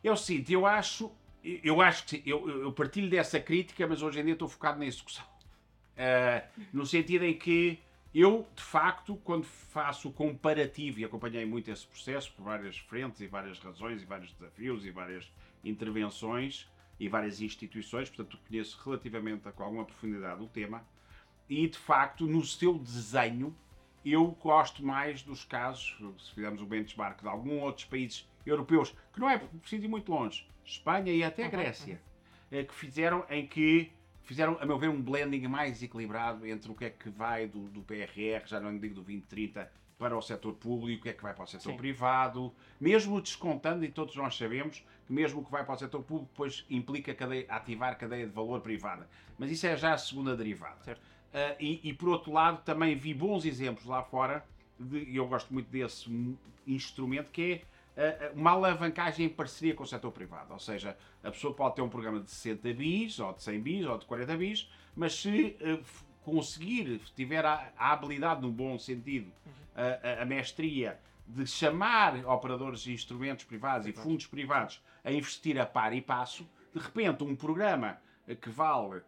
Eu 0.04 0.16
sinto, 0.16 0.50
eu 0.52 0.66
acho, 0.66 1.12
eu 1.44 1.82
acho 1.82 2.06
que 2.06 2.24
eu, 2.26 2.48
eu, 2.62 2.72
partilho 2.72 3.10
dessa 3.10 3.40
crítica, 3.40 3.86
mas 3.88 4.02
hoje 4.02 4.20
em 4.20 4.24
dia 4.24 4.34
estou 4.34 4.48
focado 4.48 4.80
na 4.80 4.86
execução. 4.86 5.26
Uh, 5.26 6.66
no 6.72 6.86
sentido 6.86 7.26
em 7.26 7.38
que 7.38 7.80
eu, 8.14 8.48
de 8.56 8.64
facto, 8.64 9.16
quando 9.18 9.44
faço 9.44 10.10
o 10.10 10.14
comparativo, 10.14 11.00
e 11.00 11.06
acompanhei 11.06 11.46
muito 11.46 11.70
esse 11.70 11.86
processo 11.86 12.34
por 12.34 12.44
várias 12.44 12.78
frentes 12.78 13.22
e 13.22 13.28
várias 13.28 13.60
razões 13.60 14.02
e 14.02 14.06
vários 14.06 14.32
desafios 14.34 14.86
e 14.86 14.92
várias 14.92 15.32
intervenções 15.64 16.68
e 17.00 17.08
várias 17.08 17.40
instituições, 17.40 18.10
portanto 18.10 18.40
conheço 18.48 18.80
relativamente 18.84 19.50
com 19.52 19.64
alguma 19.64 19.86
profundidade 19.86 20.42
o 20.42 20.48
tema, 20.48 20.84
e 21.48 21.68
de 21.68 21.78
facto 21.78 22.26
no 22.26 22.44
seu 22.44 22.78
desenho 22.78 23.56
eu 24.04 24.28
gosto 24.28 24.84
mais 24.84 25.22
dos 25.22 25.44
casos, 25.46 25.98
se 26.20 26.34
fizermos 26.34 26.62
o 26.62 26.66
benchmark 26.66 27.22
de 27.22 27.28
alguns 27.28 27.62
outros 27.62 27.86
países 27.86 28.28
europeus, 28.46 28.96
que 29.14 29.20
não 29.20 29.30
é 29.30 29.38
preciso 29.38 29.86
ir 29.86 29.88
muito 29.88 30.12
longe, 30.12 30.48
Espanha 30.66 31.12
e 31.12 31.24
até 31.24 31.48
Grécia, 31.48 32.02
eh, 32.52 32.64
que 32.64 32.74
fizeram 32.74 33.26
em 33.30 33.46
que 33.46 33.92
fizeram, 34.30 34.60
a 34.62 34.66
meu 34.66 34.78
ver, 34.78 34.90
um 34.90 35.02
blending 35.02 35.48
mais 35.48 35.82
equilibrado 35.82 36.46
entre 36.46 36.72
o 36.72 36.76
que 36.76 36.86
é 36.86 36.90
que 36.92 37.10
vai 37.10 37.48
do, 37.48 37.68
do 37.70 37.82
PRR, 37.82 38.46
já 38.46 38.60
não 38.60 38.78
digo 38.78 38.94
do 38.94 39.02
2030, 39.02 39.68
para 39.98 40.16
o 40.16 40.22
setor 40.22 40.54
público, 40.54 41.00
o 41.00 41.04
que 41.04 41.10
é 41.10 41.14
que 41.14 41.24
vai 41.24 41.34
para 41.34 41.46
o 41.46 41.48
setor 41.48 41.72
Sim. 41.72 41.78
privado, 41.78 42.54
mesmo 42.80 43.20
descontando, 43.20 43.84
e 43.84 43.90
todos 43.90 44.16
nós 44.16 44.38
sabemos 44.38 44.86
que 45.08 45.12
mesmo 45.12 45.42
o 45.42 45.44
que 45.44 45.52
vai 45.52 45.66
para 45.66 45.74
o 45.74 45.78
setor 45.80 46.04
público 46.04 46.30
depois 46.32 46.64
implica 46.70 47.12
cadeia, 47.16 47.48
ativar 47.50 47.98
cadeia 47.98 48.28
de 48.28 48.32
valor 48.32 48.62
privada. 48.62 49.10
Mas 49.36 49.50
isso 49.50 49.66
é 49.66 49.76
já 49.76 49.94
a 49.94 49.98
segunda 49.98 50.38
derivada. 50.38 50.78
Uh, 50.94 51.56
e, 51.60 51.90
e, 51.90 51.92
por 51.92 52.10
outro 52.10 52.32
lado, 52.32 52.64
também 52.64 52.96
vi 52.96 53.16
bons 53.16 53.46
exemplos 53.46 53.88
lá 53.88 54.04
fora, 54.04 54.46
e 54.92 55.16
eu 55.16 55.28
gosto 55.28 55.52
muito 55.52 55.72
desse 55.72 56.08
instrumento, 56.68 57.32
que 57.32 57.54
é 57.54 57.62
uma 58.34 58.52
alavancagem 58.52 59.26
em 59.26 59.30
parceria 59.30 59.74
com 59.74 59.84
o 59.84 59.88
setor 59.88 60.12
privado. 60.12 60.54
Ou 60.54 60.60
seja, 60.60 60.98
a 61.24 61.32
pessoa 61.32 61.54
pode 61.54 61.76
ter 61.76 61.82
um 61.82 61.90
programa 61.90 62.20
de 62.20 62.30
60 62.30 62.74
bis, 62.74 63.20
ou 63.20 63.34
de 63.34 63.44
100 63.44 63.62
bis, 63.62 63.86
ou 63.86 63.98
de 63.98 64.06
40 64.06 64.38
bis, 64.38 64.72
mas 64.96 65.14
se 65.14 65.58
uh, 65.62 65.84
conseguir, 66.24 67.02
tiver 67.16 67.46
a, 67.46 67.72
a, 67.78 67.92
habilidade, 67.92 68.42
no 68.42 68.52
bom 68.52 68.78
sentido, 68.78 69.32
a, 69.76 70.22
a, 70.22 70.26
mestria 70.26 71.00
de 71.28 71.46
chamar 71.46 72.26
operadores 72.26 72.82
de 72.82 72.94
instrumentos 72.94 73.46
privados 73.46 73.88
e 73.88 73.94
fundos 73.94 74.26
privados 74.26 74.82
a 75.04 75.12
investir 75.12 75.60
a 75.60 75.66
par 75.66 75.94
e 75.94 76.02
passo, 76.02 76.48
de 76.74 76.80
repente 76.80 77.24
um 77.24 77.36
programa 77.36 77.98
que 78.42 78.50
vale 78.50 79.02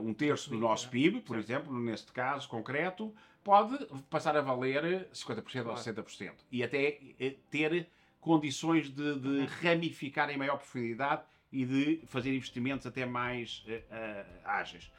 um 0.00 0.12
terço 0.12 0.50
do 0.50 0.58
nosso 0.58 0.88
PIB, 0.88 1.20
por 1.20 1.38
exemplo, 1.38 1.72
neste 1.78 2.10
caso 2.10 2.48
concreto, 2.48 3.14
pode 3.44 3.78
passar 4.10 4.36
a 4.36 4.40
valer 4.40 5.08
50% 5.12 5.66
ou 5.66 5.74
60%. 5.74 6.32
E 6.50 6.62
até 6.62 6.98
eh, 7.18 7.36
ter 7.50 7.88
condições 8.20 8.90
de, 8.90 9.18
de 9.18 9.46
ramificar 9.46 10.30
em 10.30 10.36
maior 10.36 10.56
profundidade 10.56 11.22
e 11.52 11.64
de 11.64 12.02
fazer 12.06 12.34
investimentos 12.34 12.86
até 12.86 13.06
mais 13.06 13.64
uh, 13.66 13.72
uh, 13.72 14.26
ágeis. 14.44 14.92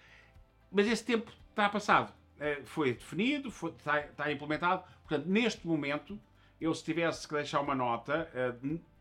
Mas 0.71 0.87
esse 0.87 1.05
tempo 1.05 1.31
está 1.49 1.69
passado. 1.69 2.13
Uh, 2.37 2.65
foi 2.65 2.93
definido, 2.93 3.51
foi, 3.51 3.71
está, 3.71 3.99
está, 4.01 4.31
implementado. 4.31 4.83
Portanto, 5.07 5.27
neste 5.27 5.67
momento, 5.67 6.19
eu 6.59 6.73
se 6.73 6.83
tivesse 6.83 7.27
que 7.27 7.33
deixar 7.33 7.61
uma 7.61 7.75
nota 7.75 8.29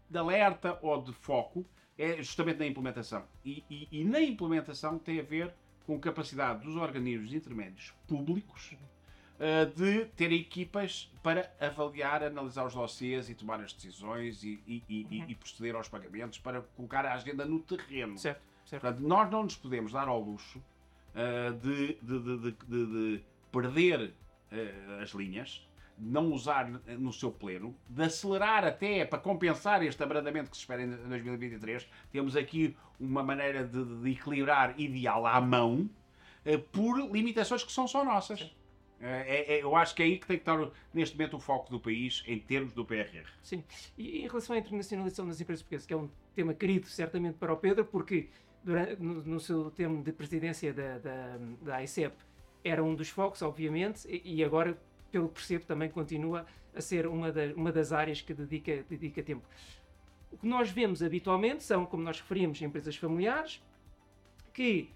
de 0.08 0.18
alerta 0.18 0.78
ou 0.80 1.02
de 1.02 1.12
foco, 1.12 1.66
é 1.96 2.16
justamente 2.18 2.58
na 2.58 2.66
implementação. 2.66 3.24
E, 3.44 3.64
e, 3.68 3.88
e 3.90 4.04
na 4.04 4.20
implementação 4.20 4.98
tem 4.98 5.18
a 5.18 5.22
ver 5.22 5.52
com 5.88 5.98
capacidade 5.98 6.64
dos 6.64 6.76
organismos 6.76 7.32
intermédios 7.32 7.94
públicos 8.06 8.72
uh, 8.72 8.76
de 9.76 10.04
ter 10.16 10.32
equipas 10.32 11.10
para 11.22 11.52
avaliar, 11.60 12.24
analisar 12.24 12.66
os 12.66 12.74
dossiês 12.74 13.30
e 13.30 13.34
tomar 13.34 13.60
as 13.60 13.72
decisões 13.72 14.42
e, 14.42 14.60
e, 14.66 14.82
e, 14.88 15.20
uhum. 15.20 15.24
e, 15.28 15.34
proceder 15.34 15.76
aos 15.76 15.88
pagamentos 15.88 16.38
para 16.38 16.62
colocar 16.74 17.06
a 17.06 17.14
agenda 17.14 17.44
no 17.44 17.60
terreno. 17.60 18.18
Certo, 18.18 18.40
certo. 18.64 18.82
Portanto, 18.82 19.06
nós 19.06 19.30
não 19.30 19.44
nos 19.44 19.56
podemos 19.56 19.92
dar 19.92 20.08
ao 20.08 20.20
luxo 20.20 20.58
uh, 20.58 21.54
de, 21.54 21.94
de, 22.02 22.52
de, 22.66 22.86
de, 22.86 23.24
perder 23.52 24.12
uh, 24.50 25.02
as 25.02 25.10
linhas, 25.10 25.64
não 25.96 26.32
usar 26.32 26.68
no 26.68 27.12
seu 27.12 27.30
pleno, 27.30 27.74
de 27.88 28.02
acelerar 28.02 28.64
até 28.64 29.04
para 29.04 29.18
compensar 29.18 29.82
este 29.84 30.02
abrandamento 30.02 30.50
que 30.50 30.56
se 30.56 30.62
espera 30.62 30.82
em 30.82 30.90
2023. 30.90 31.88
Temos 32.10 32.36
aqui 32.36 32.76
uma 32.98 33.22
maneira 33.22 33.64
de, 33.64 34.10
equilibrar 34.10 34.78
ideal 34.80 35.26
à 35.26 35.40
mão 35.40 35.90
por 36.72 36.98
limitações 37.10 37.64
que 37.64 37.72
são 37.72 37.88
só 37.88 38.04
nossas. 38.04 38.38
Sim. 38.38 38.50
É, 39.00 39.54
é, 39.54 39.62
eu 39.62 39.76
acho 39.76 39.94
que 39.94 40.02
é 40.02 40.06
aí 40.06 40.18
que 40.18 40.26
tem 40.26 40.36
que 40.36 40.42
estar 40.42 40.58
neste 40.92 41.16
momento 41.16 41.36
o 41.36 41.40
foco 41.40 41.70
do 41.70 41.78
país 41.78 42.24
em 42.26 42.38
termos 42.38 42.72
do 42.72 42.84
PRR. 42.84 43.26
Sim, 43.42 43.62
e 43.96 44.22
em 44.24 44.26
relação 44.26 44.56
à 44.56 44.58
internacionalização 44.58 45.26
das 45.26 45.40
empresas 45.40 45.62
portuguesas, 45.62 45.86
que 45.86 45.94
é 45.94 45.96
um 45.96 46.10
tema 46.34 46.52
querido 46.52 46.86
certamente 46.86 47.36
para 47.38 47.52
o 47.52 47.56
Pedro, 47.56 47.84
porque 47.84 48.28
durante, 48.62 49.00
no, 49.00 49.22
no 49.22 49.40
seu 49.40 49.70
tempo 49.70 50.02
de 50.02 50.12
presidência 50.12 50.72
da, 50.72 50.98
da, 50.98 51.38
da 51.62 51.76
AICEP 51.76 52.16
era 52.64 52.82
um 52.82 52.94
dos 52.94 53.08
focos, 53.08 53.40
obviamente, 53.42 54.08
e, 54.08 54.36
e 54.36 54.44
agora, 54.44 54.76
pelo 55.12 55.28
que 55.28 55.34
percebo, 55.34 55.64
também 55.64 55.88
continua 55.88 56.44
a 56.74 56.80
ser 56.80 57.06
uma, 57.06 57.30
da, 57.30 57.46
uma 57.54 57.70
das 57.70 57.92
áreas 57.92 58.20
que 58.20 58.34
dedica, 58.34 58.84
dedica 58.88 59.22
tempo. 59.22 59.46
O 60.32 60.36
que 60.36 60.46
nós 60.46 60.70
vemos 60.70 61.02
habitualmente 61.02 61.62
são, 61.62 61.86
como 61.86 62.02
nós 62.02 62.20
referimos, 62.20 62.60
empresas 62.60 62.96
familiares 62.96 63.62
que 64.52 64.90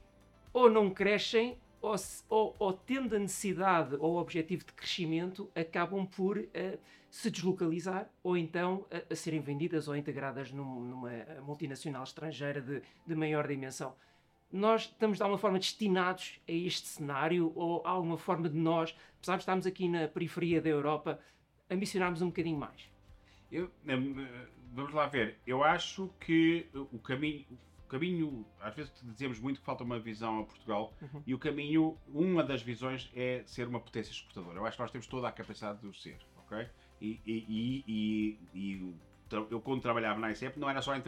ou 0.53 0.69
não 0.69 0.91
crescem 0.91 1.57
ou, 1.83 1.97
ou, 2.29 2.57
ou, 2.59 2.73
tendo 2.73 3.17
a 3.17 3.19
necessidade 3.19 3.97
ou 3.97 4.15
o 4.15 4.21
objetivo 4.21 4.65
de 4.65 4.73
crescimento, 4.73 5.51
acabam 5.55 6.07
por 6.07 6.39
uh, 6.39 6.79
se 7.11 7.31
deslocalizar 7.31 8.09
ou 8.23 8.37
então 8.37 8.87
a, 8.91 9.13
a 9.13 9.17
serem 9.17 9.41
vendidas 9.41 9.89
ou 9.89 9.97
integradas 9.97 10.53
num, 10.53 10.81
numa 10.81 11.11
multinacional 11.45 12.05
estrangeira 12.05 12.61
de, 12.61 12.83
de, 13.07 13.15
maior 13.15 13.47
dimensão. 13.47 13.95
Nós 14.51 14.83
estamos 14.83 15.19
de 15.19 15.23
alguma 15.23 15.39
forma 15.39 15.59
destinados 15.59 16.41
a 16.49 16.53
este 16.53 16.87
cenário 16.87 17.53
ou 17.55 17.83
há 17.85 17.91
alguma 17.91 18.17
forma 18.17 18.49
de 18.49 18.57
nós, 18.57 18.97
apesar 19.19 19.37
de 19.37 19.43
estarmos 19.43 19.67
aqui 19.67 19.89
na 19.89 20.07
periferia 20.07 20.63
da 20.63 20.69
Europa, 20.69 21.19
ambicionarmos 21.69 22.23
um 22.23 22.27
bocadinho 22.27 22.59
mais? 22.59 22.89
Eu, 23.51 23.71
vamos 24.73 24.95
lá 24.95 25.07
ver. 25.07 25.39
Eu 25.47 25.65
acho 25.65 26.11
que 26.21 26.67
o 26.75 26.99
caminho 26.99 27.47
caminho, 27.93 28.47
às 28.59 28.75
vezes 28.75 28.91
dizemos 29.03 29.39
muito 29.39 29.61
que 29.61 29.67
falta 29.67 29.85
uma 29.85 29.99
visão 29.99 30.41
a 30.41 30.45
Portugal 30.45 30.95
uhum. 31.03 31.23
e 31.27 31.35
o 31.35 31.39
caminho, 31.39 31.99
uma 32.09 32.43
das 32.43 32.63
visões 32.63 33.11
é 33.15 33.43
ser 33.45 33.69
uma 33.69 33.79
potência 33.79 34.11
exportadora. 34.11 34.59
Eu 34.59 34.65
acho 34.65 34.79
que 34.79 34.83
nós 34.83 34.91
temos 34.91 35.07
toda 35.07 35.29
a 35.29 35.33
capacidade 35.33 35.79
de 35.79 35.87
o 35.87 35.93
ser, 35.93 36.19
ok? 36.39 36.67
E, 37.03 37.21
e, 37.27 37.85
e, 37.87 38.39
e 38.55 38.95
eu 39.51 39.61
quando 39.61 39.83
trabalhava 39.83 40.19
na 40.19 40.31
ICEP 40.31 40.59
não 40.59 40.71
era 40.71 40.81
só 40.81 40.93
a 40.93 40.99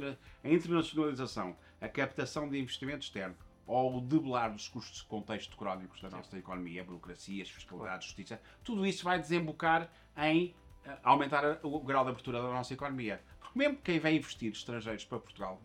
internacionalização, 0.45 1.57
a 1.81 1.89
captação 1.89 2.51
de 2.51 2.59
investimento 2.59 3.01
externo 3.01 3.35
ou 3.67 3.97
o 3.97 4.01
debelar 4.03 4.53
dos 4.53 4.69
custos 4.69 4.99
de 4.99 5.05
contexto 5.05 5.57
crónicos 5.57 6.03
da 6.03 6.11
nossa 6.11 6.37
economia, 6.37 6.85
burocracias, 6.85 7.49
fiscalidade, 7.49 8.05
justiça, 8.05 8.39
tudo 8.63 8.85
isso 8.85 9.05
vai 9.05 9.19
desembocar 9.19 9.91
em 10.19 10.55
eh, 10.85 10.99
aumentar 11.03 11.61
o 11.63 11.81
grau 11.81 12.05
de 12.05 12.11
abertura 12.11 12.43
da 12.43 12.49
nossa 12.49 12.75
economia 12.75 13.23
mesmo 13.55 13.77
quem 13.79 13.99
vem 13.99 14.17
investir 14.17 14.53
estrangeiros 14.53 15.05
para 15.05 15.19
Portugal, 15.19 15.61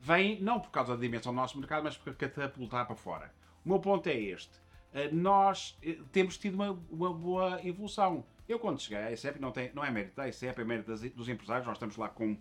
vem 0.00 0.40
não 0.40 0.60
por 0.60 0.70
causa 0.70 0.94
da 0.96 1.00
dimensão 1.00 1.32
do 1.32 1.36
nosso 1.36 1.58
mercado, 1.58 1.84
mas 1.84 1.96
para 1.96 2.12
catapultar 2.14 2.86
para 2.86 2.96
fora. 2.96 3.32
O 3.64 3.68
meu 3.68 3.78
ponto 3.78 4.06
é 4.08 4.14
este. 4.14 4.64
Eh, 4.94 5.10
nós 5.10 5.76
eh, 5.82 5.98
temos 6.12 6.38
tido 6.38 6.54
uma, 6.54 6.70
uma 6.90 7.12
boa 7.12 7.60
evolução. 7.66 8.24
Eu, 8.48 8.58
quando 8.58 8.80
cheguei 8.80 8.98
à 8.98 9.10
ICEP, 9.10 9.40
não, 9.40 9.50
tem, 9.50 9.72
não 9.74 9.84
é 9.84 9.90
mérito 9.90 10.14
da 10.16 10.28
ICEP, 10.28 10.60
é 10.60 10.64
mérito 10.64 10.90
das, 10.90 11.00
dos 11.10 11.28
empresários. 11.28 11.66
Nós 11.66 11.76
estamos 11.76 11.96
lá 11.96 12.08
com 12.08 12.32
uh, 12.32 12.38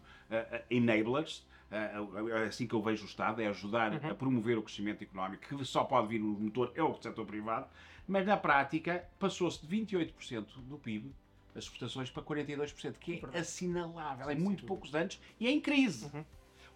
enablers. 0.69 1.47
Uh, 1.71 2.29
é 2.29 2.43
assim 2.45 2.67
que 2.67 2.75
eu 2.75 2.81
vejo 2.81 3.03
o 3.03 3.07
Estado, 3.07 3.41
é 3.41 3.47
ajudar 3.47 3.93
uhum. 3.93 4.11
a 4.11 4.13
promover 4.13 4.57
o 4.57 4.61
crescimento 4.61 5.01
económico, 5.01 5.57
que 5.57 5.65
só 5.65 5.83
pode 5.83 6.07
vir 6.09 6.19
no 6.19 6.39
motor, 6.39 6.71
é 6.75 6.83
o 6.83 6.93
setor 7.01 7.25
privado. 7.25 7.67
Mas, 8.07 8.25
na 8.25 8.37
prática, 8.37 9.07
passou-se 9.17 9.65
de 9.65 9.75
28% 9.75 10.45
do 10.67 10.77
PIB 10.77 11.11
as 11.55 11.65
exportações 11.65 12.09
para 12.09 12.23
42%, 12.23 12.95
que 12.99 13.21
é 13.31 13.39
assinalável, 13.39 14.29
é 14.29 14.35
muito 14.35 14.65
poucos 14.65 14.93
anos 14.95 15.19
e 15.39 15.47
é 15.47 15.51
em 15.51 15.59
crise. 15.59 16.09
Uhum. 16.13 16.25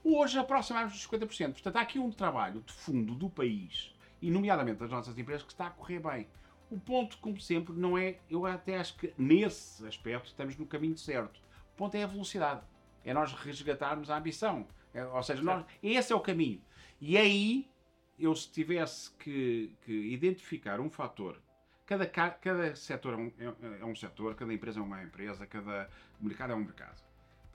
Hoje 0.03 0.38
aproximamos 0.38 0.93
dos 0.93 1.07
50%. 1.07 1.53
Portanto, 1.53 1.75
há 1.75 1.81
aqui 1.81 2.00
um 2.00 2.12
trabalho 2.12 2.62
de 2.62 2.72
fundo 2.72 3.15
do 3.15 3.29
país, 3.29 3.93
e 4.22 4.31
nomeadamente 4.31 4.79
das 4.79 4.89
nossas 4.89 5.17
empresas, 5.17 5.43
que 5.43 5.51
está 5.51 5.67
a 5.67 5.72
correr 5.72 6.00
bem. 6.00 6.27
O 6.69 6.79
ponto, 6.79 7.17
como 7.19 7.39
sempre, 7.39 7.74
não 7.74 7.98
é. 7.98 8.19
Eu 8.29 8.46
até 8.46 8.77
acho 8.77 8.96
que 8.98 9.13
nesse 9.17 9.86
aspecto 9.86 10.27
estamos 10.27 10.57
no 10.57 10.65
caminho 10.65 10.98
certo. 10.98 11.39
O 11.74 11.77
ponto 11.77 11.96
é 11.96 12.03
a 12.03 12.07
velocidade. 12.07 12.62
É 13.03 13.13
nós 13.13 13.31
resgatarmos 13.34 14.10
a 14.10 14.17
ambição. 14.17 14.67
É, 14.93 15.05
ou 15.05 15.24
seja, 15.24 15.41
nós, 15.41 15.65
esse 15.81 16.12
é 16.12 16.15
o 16.15 16.19
caminho. 16.19 16.62
E 17.00 17.17
aí, 17.17 17.69
eu 18.19 18.36
se 18.36 18.51
tivesse 18.51 19.12
que, 19.12 19.72
que 19.86 19.91
identificar 19.91 20.79
um 20.79 20.89
fator 20.89 21.41
Cada, 21.88 22.06
cada 22.06 22.75
setor 22.75 23.13
é 23.13 23.17
um, 23.17 23.32
é, 23.39 23.79
é 23.79 23.86
um 23.86 23.96
setor, 23.96 24.36
cada 24.36 24.53
empresa 24.53 24.79
é 24.79 24.84
uma 24.84 25.01
empresa, 25.01 25.48
cada 25.48 25.89
mercado 26.20 26.51
é 26.51 26.56
um 26.56 26.60
mercado. 26.60 27.01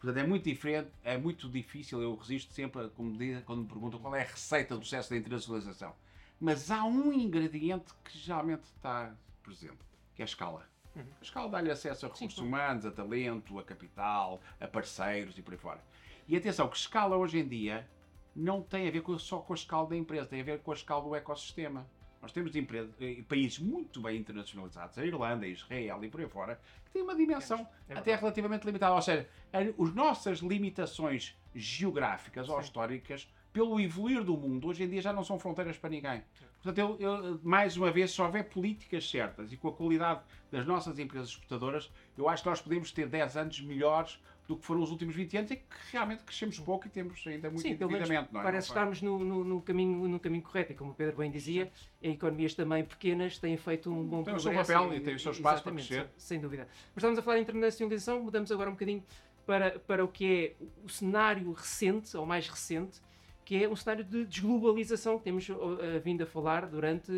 Portanto, 0.00 0.24
é 0.24 0.26
muito 0.26 0.44
diferente, 0.44 0.90
é 1.04 1.18
muito 1.18 1.50
difícil, 1.50 2.00
eu 2.00 2.16
resisto 2.16 2.52
sempre 2.52 2.90
diz, 3.18 3.44
quando 3.44 3.60
me 3.60 3.68
perguntam 3.68 4.00
qual 4.00 4.16
é 4.16 4.22
a 4.22 4.26
receita 4.26 4.74
do 4.74 4.82
sucesso 4.82 5.10
da 5.10 5.18
internacionalização. 5.18 5.94
Mas 6.40 6.70
há 6.70 6.82
um 6.82 7.12
ingrediente 7.12 7.92
que 8.02 8.18
geralmente 8.18 8.62
está 8.62 9.14
presente, 9.42 9.78
que 10.14 10.22
é 10.22 10.24
a 10.24 10.26
escala. 10.26 10.66
Uhum. 10.96 11.04
A 11.20 11.22
escala 11.22 11.50
dá-lhe 11.50 11.70
acesso 11.70 12.06
a 12.06 12.08
recursos 12.08 12.38
Sim, 12.38 12.46
humanos, 12.46 12.86
a 12.86 12.90
talento, 12.90 13.58
a 13.58 13.62
capital, 13.62 14.40
a 14.58 14.66
parceiros 14.66 15.36
e 15.36 15.42
por 15.42 15.52
aí 15.52 15.58
fora. 15.58 15.84
E 16.26 16.36
atenção, 16.36 16.68
que 16.68 16.76
escala 16.76 17.16
hoje 17.18 17.38
em 17.38 17.46
dia 17.46 17.86
não 18.34 18.62
tem 18.62 18.88
a 18.88 18.90
ver 18.90 19.04
só 19.18 19.40
com 19.40 19.52
a 19.52 19.56
escala 19.56 19.88
da 19.88 19.96
empresa, 19.96 20.26
tem 20.26 20.40
a 20.40 20.44
ver 20.44 20.60
com 20.60 20.72
a 20.72 20.74
escala 20.74 21.02
do 21.02 21.14
ecossistema. 21.14 21.86
Nós 22.22 22.30
temos 22.30 22.52
eh, 22.54 23.22
países 23.28 23.58
muito 23.58 24.00
bem 24.00 24.16
internacionalizados, 24.16 24.96
a 24.96 25.04
Irlanda, 25.04 25.44
a 25.44 25.48
Israel 25.48 26.04
e 26.04 26.08
por 26.08 26.20
aí 26.20 26.28
fora, 26.28 26.60
que 26.84 26.92
têm 26.92 27.02
uma 27.02 27.16
dimensão 27.16 27.66
é 27.88 27.94
até 27.94 28.14
relativamente 28.14 28.64
limitada. 28.64 28.94
Ou 28.94 29.02
seja, 29.02 29.28
as 29.52 29.92
nossas 29.92 30.38
limitações 30.38 31.36
geográficas 31.52 32.46
Sim. 32.46 32.52
ou 32.52 32.60
históricas, 32.60 33.28
pelo 33.52 33.80
evoluir 33.80 34.22
do 34.22 34.36
mundo, 34.36 34.68
hoje 34.68 34.84
em 34.84 34.88
dia 34.88 35.02
já 35.02 35.12
não 35.12 35.24
são 35.24 35.36
fronteiras 35.36 35.76
para 35.76 35.90
ninguém. 35.90 36.22
Portanto, 36.62 36.78
eu, 36.78 36.96
eu, 37.00 37.40
mais 37.42 37.76
uma 37.76 37.90
vez, 37.90 38.12
se 38.12 38.22
houver 38.22 38.48
políticas 38.48 39.10
certas 39.10 39.52
e 39.52 39.56
com 39.56 39.66
a 39.68 39.72
qualidade 39.72 40.20
das 40.50 40.64
nossas 40.64 41.00
empresas 41.00 41.30
exportadoras, 41.30 41.90
eu 42.16 42.28
acho 42.28 42.44
que 42.44 42.48
nós 42.48 42.60
podemos 42.60 42.92
ter 42.92 43.08
10 43.08 43.36
anos 43.36 43.60
melhores 43.60 44.20
do 44.46 44.56
que 44.56 44.66
foram 44.66 44.82
os 44.82 44.90
últimos 44.90 45.14
20 45.14 45.36
anos 45.36 45.50
e 45.50 45.56
que 45.56 45.64
realmente 45.92 46.24
crescemos 46.24 46.58
pouco 46.58 46.86
e 46.86 46.90
temos 46.90 47.22
ainda 47.26 47.48
muito 47.48 47.62
Sim, 47.62 47.70
endividamento. 47.70 48.32
Não 48.32 48.40
é? 48.40 48.42
Parece 48.42 48.68
estarmos 48.68 49.00
no, 49.00 49.18
no, 49.18 49.44
no, 49.44 49.62
caminho, 49.62 50.08
no 50.08 50.18
caminho 50.18 50.42
correto 50.42 50.72
e 50.72 50.74
como 50.74 50.90
o 50.90 50.94
Pedro 50.94 51.18
bem 51.18 51.30
dizia, 51.30 51.70
economias 52.02 52.54
também 52.54 52.84
pequenas 52.84 53.38
têm 53.38 53.56
feito 53.56 53.90
um 53.90 54.04
bom 54.04 54.22
tem 54.22 54.34
progresso. 54.34 54.48
Tem 54.48 54.60
o 54.60 54.64
seu 54.64 54.74
papel 54.76 54.94
e, 54.94 54.96
e 54.96 55.00
tem 55.00 55.14
o 55.14 55.18
seu 55.18 55.32
espaço 55.32 55.62
para 55.62 55.72
crescer. 55.72 56.08
Sem 56.16 56.40
dúvida. 56.40 56.66
Mas 56.94 56.96
estamos 56.96 57.18
a 57.18 57.22
falar 57.22 57.36
de 57.36 57.42
internacionalização, 57.42 58.22
mudamos 58.22 58.50
agora 58.50 58.68
um 58.68 58.74
bocadinho 58.74 59.02
para, 59.46 59.78
para 59.78 60.04
o 60.04 60.08
que 60.08 60.56
é 60.60 60.64
o 60.84 60.88
cenário 60.88 61.52
recente, 61.52 62.16
ou 62.16 62.26
mais 62.26 62.48
recente, 62.48 63.00
que 63.44 63.62
é 63.62 63.68
um 63.68 63.76
cenário 63.76 64.04
de 64.04 64.24
desglobalização 64.24 65.18
que 65.18 65.24
temos 65.24 65.48
uh, 65.48 65.56
vindo 66.02 66.22
a 66.22 66.26
falar 66.26 66.66
durante, 66.66 67.12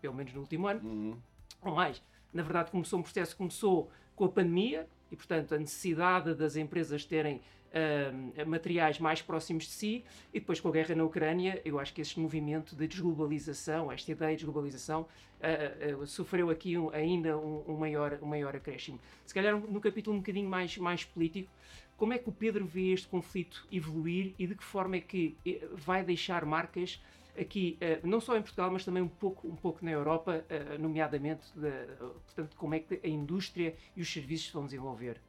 pelo 0.00 0.14
menos 0.14 0.32
no 0.32 0.40
último 0.40 0.66
ano, 0.66 0.80
uhum. 0.88 1.18
ou 1.62 1.74
mais. 1.74 2.02
Na 2.32 2.42
verdade, 2.42 2.70
começou 2.70 2.98
um 2.98 3.02
processo 3.02 3.36
começou 3.36 3.90
com 4.14 4.24
a 4.24 4.28
pandemia, 4.28 4.88
e, 5.10 5.16
portanto, 5.16 5.54
a 5.54 5.58
necessidade 5.58 6.34
das 6.34 6.56
empresas 6.56 7.04
terem 7.04 7.40
uh, 7.68 8.48
materiais 8.48 8.98
mais 8.98 9.22
próximos 9.22 9.64
de 9.64 9.70
si, 9.70 10.04
e 10.32 10.40
depois 10.40 10.60
com 10.60 10.68
a 10.68 10.72
guerra 10.72 10.94
na 10.94 11.04
Ucrânia, 11.04 11.60
eu 11.64 11.78
acho 11.78 11.92
que 11.92 12.00
este 12.00 12.18
movimento 12.18 12.76
de 12.76 12.86
desglobalização, 12.86 13.90
esta 13.90 14.10
ideia 14.10 14.30
de 14.32 14.44
desglobalização, 14.44 15.02
uh, 15.02 16.02
uh, 16.02 16.06
sofreu 16.06 16.50
aqui 16.50 16.76
um, 16.76 16.90
ainda 16.90 17.36
um, 17.38 17.64
um, 17.68 17.76
maior, 17.76 18.18
um 18.22 18.26
maior 18.26 18.54
acréscimo. 18.54 18.98
Se 19.24 19.34
calhar 19.34 19.58
no 19.58 19.80
capítulo 19.80 20.16
um 20.16 20.20
bocadinho 20.20 20.48
mais, 20.48 20.76
mais 20.78 21.04
político, 21.04 21.50
como 21.98 22.12
é 22.12 22.18
que 22.18 22.28
o 22.28 22.32
Pedro 22.32 22.64
vê 22.64 22.92
este 22.92 23.08
conflito 23.08 23.66
evoluir 23.72 24.32
e 24.38 24.46
de 24.46 24.54
que 24.54 24.62
forma 24.62 24.96
é 24.96 25.00
que 25.00 25.36
eh, 25.44 25.66
vai 25.72 26.04
deixar 26.04 26.44
marcas 26.44 27.02
aqui, 27.40 27.78
uh, 27.80 28.06
não 28.06 28.20
só 28.20 28.36
em 28.36 28.42
Portugal, 28.42 28.70
mas 28.70 28.84
também 28.84 29.02
um 29.02 29.08
pouco, 29.08 29.48
um 29.48 29.56
pouco 29.56 29.84
na 29.84 29.90
Europa, 29.90 30.44
uh, 30.44 30.80
nomeadamente, 30.80 31.46
de, 31.54 31.68
uh, 31.68 32.20
portanto, 32.24 32.56
como 32.56 32.74
é 32.74 32.80
que 32.80 33.00
a 33.02 33.08
indústria 33.08 33.76
e 33.96 34.00
os 34.00 34.12
serviços 34.12 34.50
vão 34.50 34.64
desenvolver 34.64 35.20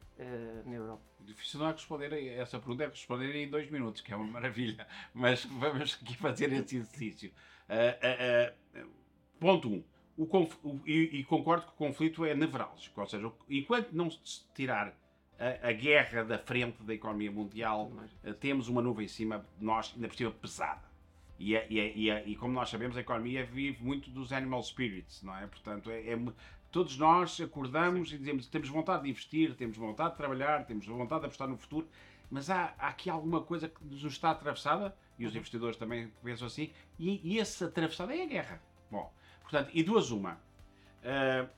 na 0.66 0.74
Europa? 0.74 1.02
Difícil 1.20 1.60
não 1.60 1.68
é 1.68 1.72
responder 1.72 2.12
a 2.12 2.20
essa 2.20 2.58
pergunta, 2.58 2.84
é 2.84 2.88
responder 2.88 3.34
em 3.36 3.48
dois 3.48 3.70
minutos, 3.70 4.02
que 4.02 4.12
é 4.12 4.16
uma 4.16 4.26
maravilha. 4.26 4.86
Mas 5.14 5.44
vamos 5.44 5.98
aqui 6.02 6.16
fazer 6.16 6.52
esse 6.52 6.76
exercício. 6.76 7.32
Uh, 7.68 8.84
uh, 8.84 8.90
ponto 9.38 9.68
1. 9.68 9.72
Um, 9.72 9.84
o, 10.16 10.24
o, 10.24 10.80
e, 10.86 11.20
e, 11.20 11.24
concordo 11.24 11.66
que 11.66 11.72
o 11.72 11.76
conflito 11.76 12.24
é 12.24 12.34
nevrálgico, 12.34 13.00
ou 13.00 13.06
seja, 13.06 13.32
enquanto 13.48 13.92
não 13.92 14.10
se 14.10 14.44
tirar 14.54 14.94
a, 15.38 15.68
a 15.68 15.72
guerra 15.72 16.24
da 16.24 16.38
frente 16.38 16.82
da 16.82 16.92
economia 16.92 17.30
mundial, 17.30 17.90
uh, 18.24 18.34
temos 18.34 18.68
uma 18.68 18.82
nuvem 18.82 19.06
em 19.06 19.08
cima 19.08 19.46
de 19.58 19.64
nós, 19.64 19.92
ainda 19.94 20.08
por 20.08 20.16
cima 20.16 20.30
pesada. 20.32 20.89
E, 21.40 21.56
é, 21.56 21.66
e, 21.70 21.80
é, 21.80 21.92
e, 21.96 22.10
é, 22.10 22.22
e, 22.26 22.36
como 22.36 22.52
nós 22.52 22.68
sabemos, 22.68 22.98
a 22.98 23.00
economia 23.00 23.46
vive 23.46 23.82
muito 23.82 24.10
dos 24.10 24.30
animal 24.30 24.62
spirits, 24.62 25.22
não 25.22 25.34
é? 25.34 25.46
Portanto, 25.46 25.90
é, 25.90 26.18
todos 26.70 26.98
nós 26.98 27.40
acordamos 27.40 28.10
Sim. 28.10 28.16
e 28.16 28.18
dizemos 28.18 28.46
temos 28.46 28.68
vontade 28.68 29.04
de 29.04 29.08
investir, 29.08 29.54
temos 29.54 29.78
vontade 29.78 30.10
de 30.10 30.16
trabalhar, 30.18 30.66
temos 30.66 30.86
vontade 30.86 31.22
de 31.22 31.26
apostar 31.28 31.48
no 31.48 31.56
futuro, 31.56 31.88
mas 32.30 32.50
há, 32.50 32.74
há 32.78 32.88
aqui 32.88 33.08
alguma 33.08 33.40
coisa 33.40 33.70
que 33.70 33.82
nos 33.82 34.04
está 34.04 34.30
atravessada, 34.30 34.94
e 35.18 35.24
os 35.24 35.32
uhum. 35.32 35.38
investidores 35.38 35.78
também 35.78 36.12
pensam 36.22 36.46
assim, 36.46 36.70
e, 36.98 37.22
e 37.24 37.40
essa 37.40 37.64
atravessada 37.64 38.14
é 38.14 38.22
a 38.22 38.26
guerra. 38.26 38.62
Bom, 38.90 39.10
portanto, 39.40 39.70
e 39.72 39.82
duas 39.82 40.10
uma. 40.10 40.34
Uh, 41.02 41.48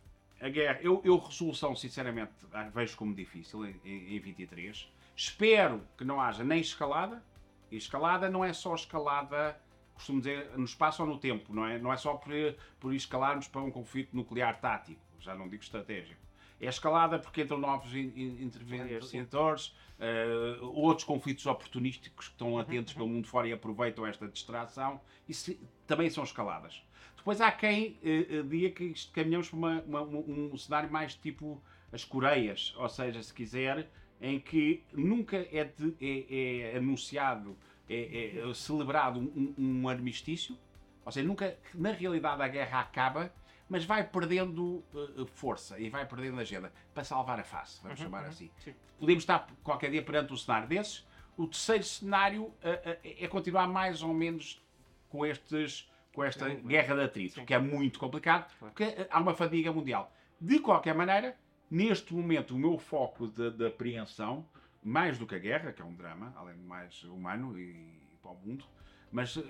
a 0.41 0.49
guerra, 0.49 0.79
eu, 0.81 1.03
eu 1.05 1.19
resolução, 1.19 1.75
sinceramente, 1.75 2.33
vejo 2.73 2.97
como 2.97 3.13
difícil 3.13 3.67
em, 3.67 3.81
em 3.85 4.21
23. 4.21 4.89
Espero 5.17 5.83
que 5.99 6.05
não 6.05 6.21
haja 6.21 6.45
nem 6.45 6.61
escalada, 6.61 7.21
e 7.69 7.77
escalada 7.77 8.31
não 8.31 8.45
é 8.45 8.53
só 8.53 8.77
escalada 8.77 9.61
costumo 9.95 10.19
dizer, 10.19 10.51
no 10.57 10.65
espaço 10.65 11.03
ou 11.03 11.09
no 11.09 11.19
tempo, 11.19 11.53
não 11.55 11.67
é? 11.67 11.79
Não 11.79 11.93
é 11.93 11.97
só 11.97 12.15
por, 12.15 12.33
por 12.81 12.95
escalarmos 12.95 13.49
para 13.49 13.61
um 13.61 13.71
conflito 13.71 14.17
nuclear 14.17 14.61
tático, 14.61 15.01
já 15.21 15.35
não 15.35 15.49
digo 15.49 15.63
estratégico. 15.63 16.21
É 16.61 16.67
escalada 16.67 17.19
porque 17.19 17.43
entram 17.43 17.59
novos 17.59 17.93
in, 17.93 18.13
in, 18.15 18.45
interventores, 18.45 19.75
uh, 19.99 20.65
outros 20.65 21.05
conflitos 21.05 21.45
oportunísticos 21.47 22.29
que 22.29 22.35
estão 22.35 22.57
atentos 22.57 22.93
pelo 22.93 23.09
mundo 23.09 23.27
fora 23.27 23.49
e 23.49 23.53
aproveitam 23.53 24.07
esta 24.07 24.29
distração, 24.29 25.01
isso 25.29 25.57
também 25.87 26.09
são 26.09 26.23
escaladas. 26.23 26.81
Depois 27.17 27.41
há 27.41 27.51
quem 27.51 27.99
uh, 28.03 28.45
diga 28.45 28.71
que 28.71 28.95
caminhamos 29.13 29.49
para 29.49 29.59
uma, 29.59 29.81
uma, 29.83 30.03
um 30.03 30.57
cenário 30.57 30.91
mais 30.91 31.15
tipo 31.15 31.61
as 31.93 32.05
Coreias, 32.05 32.75
ou 32.77 32.89
seja, 32.89 33.23
se 33.23 33.35
quiser, 33.35 33.91
em 34.21 34.39
que 34.39 34.85
nunca 34.93 35.37
é, 35.37 35.65
de, 35.65 35.95
é, 36.01 36.73
é 36.73 36.77
anunciado 36.79 37.57
é, 37.93 38.49
é 38.51 38.55
celebrado 38.55 39.21
um, 39.21 39.55
um, 39.59 39.89
armistício, 39.89 40.57
ou 41.05 41.13
seja, 41.13 41.27
nunca, 41.27 41.59
na 41.75 41.93
realidade 41.93 42.43
a 42.43 42.49
guerra 42.49 42.81
acaba, 42.81 43.33
mas 43.69 43.85
vai 43.85 44.05
perdendo 44.05 44.85
uh, 44.93 45.27
força 45.35 45.79
e 45.79 45.89
vai 45.89 46.07
perdendo 46.07 46.41
agenda 46.41 46.73
para 46.93 47.05
salvar 47.05 47.41
a 47.41 47.45
face, 47.45 47.81
vamos 47.83 47.99
uhum, 47.99 48.07
chamar 48.07 48.23
uhum, 48.23 48.29
assim. 48.29 48.51
Sim. 48.59 48.75
Podemos 48.99 49.23
estar 49.23 49.47
qualquer 49.63 49.91
dia 49.91 50.03
perante 50.03 50.33
um 50.33 50.37
cenário 50.37 50.69
desses. 50.69 51.07
O 51.37 51.47
terceiro 51.47 51.83
cenário 51.83 52.43
uh, 52.43 52.51
uh, 52.51 52.99
é 53.03 53.27
continuar 53.29 53.67
mais 53.67 54.03
ou 54.03 54.13
menos 54.13 54.63
com 55.09 55.25
estes 55.25 55.91
com 56.13 56.23
esta 56.23 56.47
é, 56.51 56.55
guerra 56.57 56.95
de 56.95 57.03
atrito, 57.05 57.35
sim. 57.37 57.45
que 57.47 57.55
é 57.55 57.59
muito 57.59 57.99
complicado, 57.99 58.53
porque 58.59 58.85
há 59.11 59.19
uma 59.19 59.35
fadiga 59.35 59.73
mundial. 59.73 60.13
De 60.39 60.59
qualquer 60.59 60.95
maneira, 60.95 61.35
neste 61.71 62.13
momento, 62.13 62.55
o 62.55 62.59
meu 62.59 62.77
foco 62.77 63.29
de, 63.29 63.51
de 63.51 63.67
apreensão 63.67 64.47
mais 64.83 65.19
do 65.19 65.27
que 65.27 65.35
a 65.35 65.39
guerra, 65.39 65.73
que 65.73 65.81
é 65.81 65.85
um 65.85 65.95
drama, 65.95 66.33
além 66.37 66.57
de 66.57 66.63
mais 66.63 67.03
humano 67.05 67.59
e, 67.59 67.71
e 67.71 68.19
para 68.21 68.33
o 68.33 68.37
mundo, 68.37 68.65
mas 69.11 69.37
uh, 69.37 69.43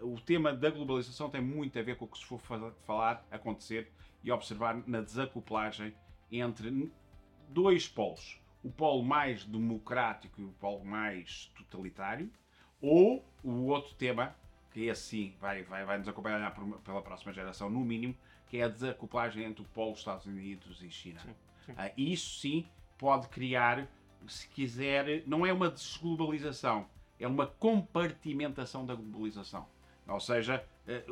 uh, 0.00 0.14
o 0.14 0.20
tema 0.20 0.52
da 0.54 0.70
globalização 0.70 1.28
tem 1.28 1.40
muito 1.40 1.78
a 1.78 1.82
ver 1.82 1.96
com 1.96 2.04
o 2.04 2.08
que 2.08 2.18
se 2.18 2.24
for 2.24 2.40
falar, 2.86 3.26
acontecer 3.30 3.90
e 4.22 4.30
observar 4.30 4.82
na 4.86 5.00
desacoplagem 5.00 5.94
entre 6.30 6.90
dois 7.48 7.88
polos. 7.88 8.40
O 8.62 8.70
polo 8.70 9.02
mais 9.02 9.44
democrático 9.44 10.40
e 10.40 10.44
o 10.44 10.52
polo 10.52 10.84
mais 10.84 11.50
totalitário, 11.56 12.30
ou 12.80 13.24
o 13.42 13.66
outro 13.66 13.94
tema, 13.94 14.36
que 14.70 14.86
esse 14.86 15.02
sim 15.02 15.34
vai, 15.40 15.62
vai, 15.64 15.84
vai 15.84 15.98
nos 15.98 16.08
acompanhar 16.08 16.54
pela 16.84 17.02
próxima 17.02 17.32
geração, 17.32 17.68
no 17.68 17.80
mínimo, 17.80 18.14
que 18.48 18.58
é 18.58 18.64
a 18.64 18.68
desacoplagem 18.68 19.44
entre 19.44 19.62
o 19.62 19.64
polo 19.66 19.94
Estados 19.94 20.26
Unidos 20.26 20.82
e 20.82 20.90
China. 20.90 21.20
Sim, 21.20 21.34
sim. 21.66 21.72
Uh, 21.72 21.92
isso 21.96 22.38
sim 22.38 22.66
pode 22.98 23.28
criar 23.28 23.88
se 24.28 24.48
quiser, 24.48 25.22
não 25.26 25.44
é 25.44 25.52
uma 25.52 25.70
desglobalização, 25.70 26.86
é 27.18 27.26
uma 27.26 27.46
compartimentação 27.46 28.84
da 28.84 28.94
globalização. 28.94 29.66
Ou 30.06 30.20
seja, 30.20 30.64
eh, 30.86 31.04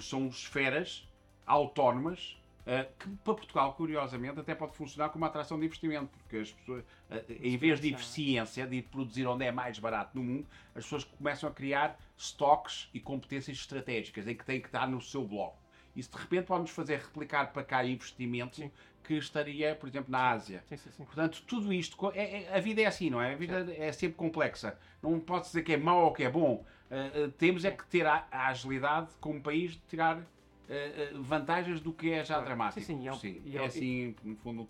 são 0.00 0.26
esferas 0.28 1.08
autónomas 1.46 2.36
eh, 2.66 2.88
que 2.98 3.08
para 3.08 3.34
Portugal, 3.34 3.74
curiosamente, 3.74 4.40
até 4.40 4.54
pode 4.54 4.74
funcionar 4.74 5.10
como 5.10 5.22
uma 5.22 5.28
atração 5.28 5.58
de 5.58 5.66
investimento, 5.66 6.10
porque 6.18 6.38
as 6.38 6.50
pessoas, 6.50 6.84
eh, 7.10 7.24
em 7.28 7.56
vez 7.58 7.78
de 7.78 7.92
eficiência, 7.92 8.66
de 8.66 8.80
produzir 8.82 9.26
onde 9.26 9.44
é 9.44 9.52
mais 9.52 9.78
barato 9.78 10.16
no 10.16 10.24
mundo, 10.24 10.46
as 10.74 10.84
pessoas 10.84 11.04
começam 11.04 11.48
a 11.48 11.52
criar 11.52 11.98
estoques 12.16 12.88
e 12.94 13.00
competências 13.00 13.58
estratégicas 13.58 14.26
em 14.26 14.34
que 14.34 14.44
têm 14.44 14.60
que 14.60 14.68
estar 14.68 14.88
no 14.88 15.00
seu 15.00 15.26
bloco. 15.26 15.58
Isso 15.96 16.10
de 16.10 16.18
repente 16.18 16.46
pode 16.46 16.62
nos 16.62 16.70
fazer 16.70 16.98
replicar 16.98 17.52
para 17.52 17.62
cá 17.62 17.84
investimentos 17.84 18.58
Sim 18.58 18.70
que 19.04 19.14
estaria, 19.14 19.74
por 19.74 19.88
exemplo, 19.88 20.10
na 20.10 20.30
Ásia. 20.30 20.64
Sim, 20.66 20.76
sim, 20.76 20.90
sim. 20.90 21.04
Portanto, 21.04 21.42
tudo 21.46 21.72
isto, 21.72 21.96
é, 22.14 22.44
é, 22.44 22.56
a 22.56 22.60
vida 22.60 22.80
é 22.80 22.86
assim, 22.86 23.10
não 23.10 23.20
é? 23.20 23.34
A 23.34 23.36
vida 23.36 23.72
é 23.76 23.92
sempre 23.92 24.16
complexa. 24.16 24.78
Não 25.02 25.20
pode 25.20 25.44
dizer 25.44 25.62
que 25.62 25.74
é 25.74 25.76
mau 25.76 26.06
ou 26.06 26.12
que 26.12 26.24
é 26.24 26.30
bom. 26.30 26.64
Uh, 26.90 27.30
temos 27.32 27.64
é 27.64 27.70
que 27.70 27.84
ter 27.86 28.06
a, 28.06 28.26
a, 28.30 28.48
agilidade 28.48 29.08
como 29.20 29.40
país 29.40 29.72
de 29.72 29.80
tirar 29.88 30.20
uh, 30.68 31.22
vantagens 31.22 31.80
do 31.80 31.92
que 31.92 32.10
é 32.10 32.24
já 32.24 32.40
dramático. 32.40 32.84
Sim, 32.84 33.00
sim, 33.00 33.08
é, 33.08 33.12
sim. 33.14 33.42
é, 33.52 33.56
é 33.56 33.64
assim, 33.64 34.14
no 34.22 34.36
fundo, 34.36 34.68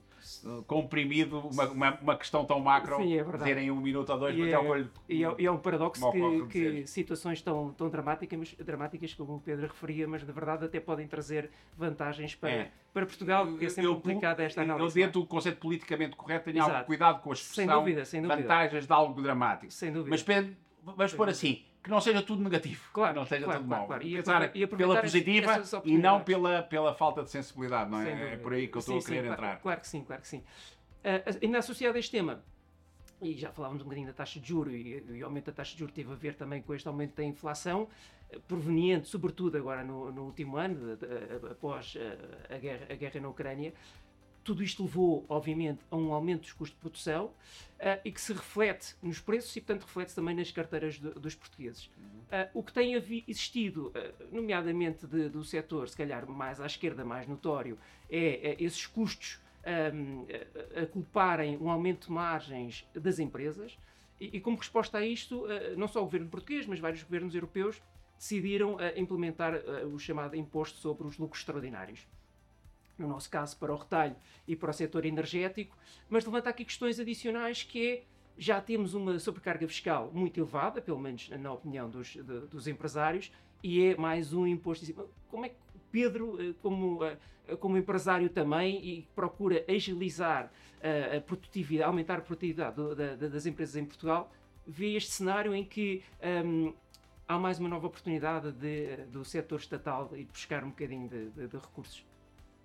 comprimido 0.66 1.38
uma, 1.38 1.64
uma, 1.68 1.98
uma, 2.00 2.16
questão 2.16 2.44
tão 2.44 2.58
macro, 2.60 2.96
Sim, 2.96 3.18
é 3.18 3.24
dizerem 3.24 3.70
um 3.70 3.80
minuto 3.80 4.10
ou 4.10 4.18
dois, 4.18 4.36
e 4.36 4.42
é, 4.42 4.54
é, 4.54 4.86
e, 5.08 5.24
é, 5.24 5.34
e 5.38 5.46
é 5.46 5.50
um 5.50 5.58
paradoxo 5.58 6.10
que, 6.10 6.46
que 6.46 6.86
situações 6.86 7.42
tão, 7.42 7.72
tão 7.72 7.90
dramáticas, 7.90 8.54
dramáticas 8.58 9.12
como 9.14 9.36
o 9.36 9.40
Pedro 9.40 9.66
referia, 9.66 10.08
mas 10.08 10.26
na 10.26 10.32
verdade 10.32 10.64
até 10.64 10.80
podem 10.80 11.06
trazer 11.06 11.50
vantagens 11.76 12.34
para, 12.34 12.50
é. 12.50 12.70
para 12.92 13.04
Portugal, 13.04 13.46
porque 13.46 13.66
é 13.66 13.68
sempre 13.68 13.90
eu, 13.90 13.94
complicada 13.96 14.42
esta 14.42 14.62
análise. 14.62 14.98
Eu, 14.98 15.06
dentro 15.06 15.20
do 15.20 15.26
conceito 15.26 15.58
politicamente 15.58 16.16
correto, 16.16 16.46
tenho 16.46 16.58
Exato. 16.58 16.72
algo 16.72 16.86
cuidado 16.86 17.20
com 17.20 17.30
a 17.30 17.34
expressão 17.34 17.64
sem 17.64 17.66
dúvida, 17.66 18.04
sem 18.04 18.22
dúvida. 18.22 18.42
vantagens 18.42 18.86
de 18.86 18.92
algo 18.92 19.22
dramático. 19.22 19.72
Sem 19.72 19.92
dúvida. 19.92 20.10
Mas 20.10 20.22
vamos 20.82 21.12
pôr 21.14 21.28
assim, 21.28 21.62
que 21.84 21.90
não 21.90 22.00
seja 22.00 22.22
tudo 22.22 22.42
negativo. 22.42 22.82
Claro, 22.94 23.14
não 23.14 23.26
seja 23.26 23.44
claro, 23.44 23.60
tudo 23.60 23.68
claro, 23.68 23.82
mau. 23.82 23.86
Claro. 23.86 24.50
E, 24.54 24.62
e 24.62 24.66
pela 24.66 25.02
positiva 25.02 25.62
e 25.84 25.98
não 25.98 26.24
pela, 26.24 26.62
pela 26.62 26.94
falta 26.94 27.22
de 27.22 27.30
sensibilidade, 27.30 27.90
não 27.90 28.00
é? 28.00 28.32
É 28.32 28.36
por 28.38 28.54
aí 28.54 28.66
que 28.66 28.76
eu 28.76 28.80
estou 28.80 28.98
sim, 28.98 29.06
a 29.06 29.10
querer 29.10 29.26
sim, 29.26 29.32
entrar. 29.32 29.60
Claro 29.60 29.80
que 29.80 29.86
sim, 29.86 30.02
claro 30.02 30.22
que 30.22 30.28
sim. 30.28 30.38
Uh, 30.38 31.38
ainda 31.42 31.58
associado 31.58 31.94
a 31.94 32.00
este 32.00 32.10
tema, 32.10 32.42
e 33.20 33.34
já 33.34 33.52
falávamos 33.52 33.82
um 33.82 33.84
bocadinho 33.84 34.06
da 34.06 34.14
taxa 34.14 34.40
de 34.40 34.48
juro 34.48 34.70
e, 34.70 35.04
e 35.10 35.22
o 35.22 35.26
aumento 35.26 35.46
da 35.46 35.52
taxa 35.52 35.74
de 35.74 35.80
juro 35.80 35.92
teve 35.92 36.10
a 36.10 36.14
ver 36.16 36.34
também 36.36 36.62
com 36.62 36.74
este 36.74 36.88
aumento 36.88 37.16
da 37.16 37.22
inflação, 37.22 37.86
proveniente 38.48 39.06
sobretudo 39.06 39.58
agora 39.58 39.84
no, 39.84 40.10
no 40.10 40.22
último 40.24 40.56
ano, 40.56 40.96
de, 40.96 41.06
de, 41.06 41.46
após 41.50 41.98
a, 42.50 42.54
a, 42.54 42.58
guerra, 42.58 42.86
a 42.88 42.94
guerra 42.94 43.20
na 43.20 43.28
Ucrânia, 43.28 43.74
tudo 44.44 44.62
isto 44.62 44.82
levou, 44.82 45.24
obviamente, 45.28 45.80
a 45.90 45.96
um 45.96 46.12
aumento 46.12 46.42
dos 46.42 46.52
custos 46.52 46.76
de 46.76 46.80
produção 46.80 47.26
uh, 47.26 48.00
e 48.04 48.12
que 48.12 48.20
se 48.20 48.32
reflete 48.32 48.94
nos 49.02 49.18
preços 49.18 49.56
e, 49.56 49.60
portanto, 49.60 49.86
reflete 49.86 50.14
também 50.14 50.36
nas 50.36 50.50
carteiras 50.50 50.94
de, 50.94 51.10
dos 51.12 51.34
portugueses. 51.34 51.86
Uh, 51.86 52.50
o 52.52 52.62
que 52.62 52.72
tem 52.72 52.94
existido, 53.26 53.88
uh, 53.88 54.34
nomeadamente 54.34 55.06
de, 55.06 55.28
do 55.28 55.42
setor, 55.42 55.88
se 55.88 55.96
calhar 55.96 56.28
mais 56.28 56.60
à 56.60 56.66
esquerda, 56.66 57.04
mais 57.04 57.26
notório, 57.26 57.78
é, 58.10 58.50
é 58.50 58.62
esses 58.62 58.86
custos 58.86 59.40
um, 59.94 60.26
a, 60.80 60.86
culparem 60.86 61.56
um 61.56 61.70
aumento 61.70 62.08
de 62.08 62.12
margens 62.12 62.86
das 62.92 63.18
empresas. 63.18 63.78
E, 64.20 64.36
e 64.36 64.40
como 64.40 64.58
resposta 64.58 64.98
a 64.98 65.06
isto, 65.06 65.46
não 65.76 65.88
só 65.88 66.00
o 66.00 66.04
governo 66.04 66.28
português, 66.28 66.66
mas 66.66 66.78
vários 66.78 67.02
governos 67.02 67.34
europeus 67.34 67.82
decidiram 68.18 68.76
implementar 68.94 69.54
o 69.92 69.98
chamado 69.98 70.36
imposto 70.36 70.78
sobre 70.78 71.06
os 71.06 71.18
lucros 71.18 71.40
extraordinários 71.40 72.06
no 72.98 73.08
nosso 73.08 73.28
caso 73.30 73.56
para 73.56 73.72
o 73.72 73.76
retalho 73.76 74.16
e 74.46 74.54
para 74.54 74.70
o 74.70 74.72
setor 74.72 75.04
energético, 75.04 75.76
mas 76.08 76.24
levanta 76.24 76.50
aqui 76.50 76.64
questões 76.64 76.98
adicionais 77.00 77.62
que 77.62 77.88
é 77.88 78.04
já 78.36 78.60
temos 78.60 78.94
uma 78.94 79.18
sobrecarga 79.18 79.66
fiscal 79.68 80.10
muito 80.12 80.38
elevada, 80.38 80.82
pelo 80.82 80.98
menos 80.98 81.28
na 81.30 81.52
opinião 81.52 81.88
dos, 81.88 82.08
de, 82.08 82.22
dos 82.22 82.66
empresários, 82.66 83.30
e 83.62 83.82
é 83.82 83.96
mais 83.96 84.32
um 84.32 84.46
imposto. 84.46 84.84
Como 85.30 85.46
é 85.46 85.50
que 85.50 85.56
Pedro, 85.90 86.36
eh, 86.40 86.54
como, 86.60 87.04
eh, 87.04 87.16
como 87.60 87.78
empresário 87.78 88.28
também, 88.28 88.84
e 88.84 89.02
procura 89.14 89.64
agilizar 89.68 90.52
a, 90.82 91.16
a 91.16 91.20
produtividade, 91.20 91.88
aumentar 91.88 92.18
a 92.18 92.20
produtividade 92.20 92.76
das 93.16 93.46
empresas 93.46 93.76
em 93.76 93.84
Portugal, 93.84 94.30
vê 94.66 94.96
este 94.96 95.12
cenário 95.12 95.54
em 95.54 95.64
que 95.64 96.02
um, 96.44 96.74
há 97.28 97.38
mais 97.38 97.58
uma 97.58 97.68
nova 97.68 97.86
oportunidade 97.86 98.52
de, 98.52 98.96
do 99.06 99.24
setor 99.24 99.60
estatal 99.60 100.10
e 100.14 100.24
de 100.24 100.32
buscar 100.32 100.64
um 100.64 100.70
bocadinho 100.70 101.08
de, 101.08 101.30
de 101.30 101.56
recursos? 101.56 102.04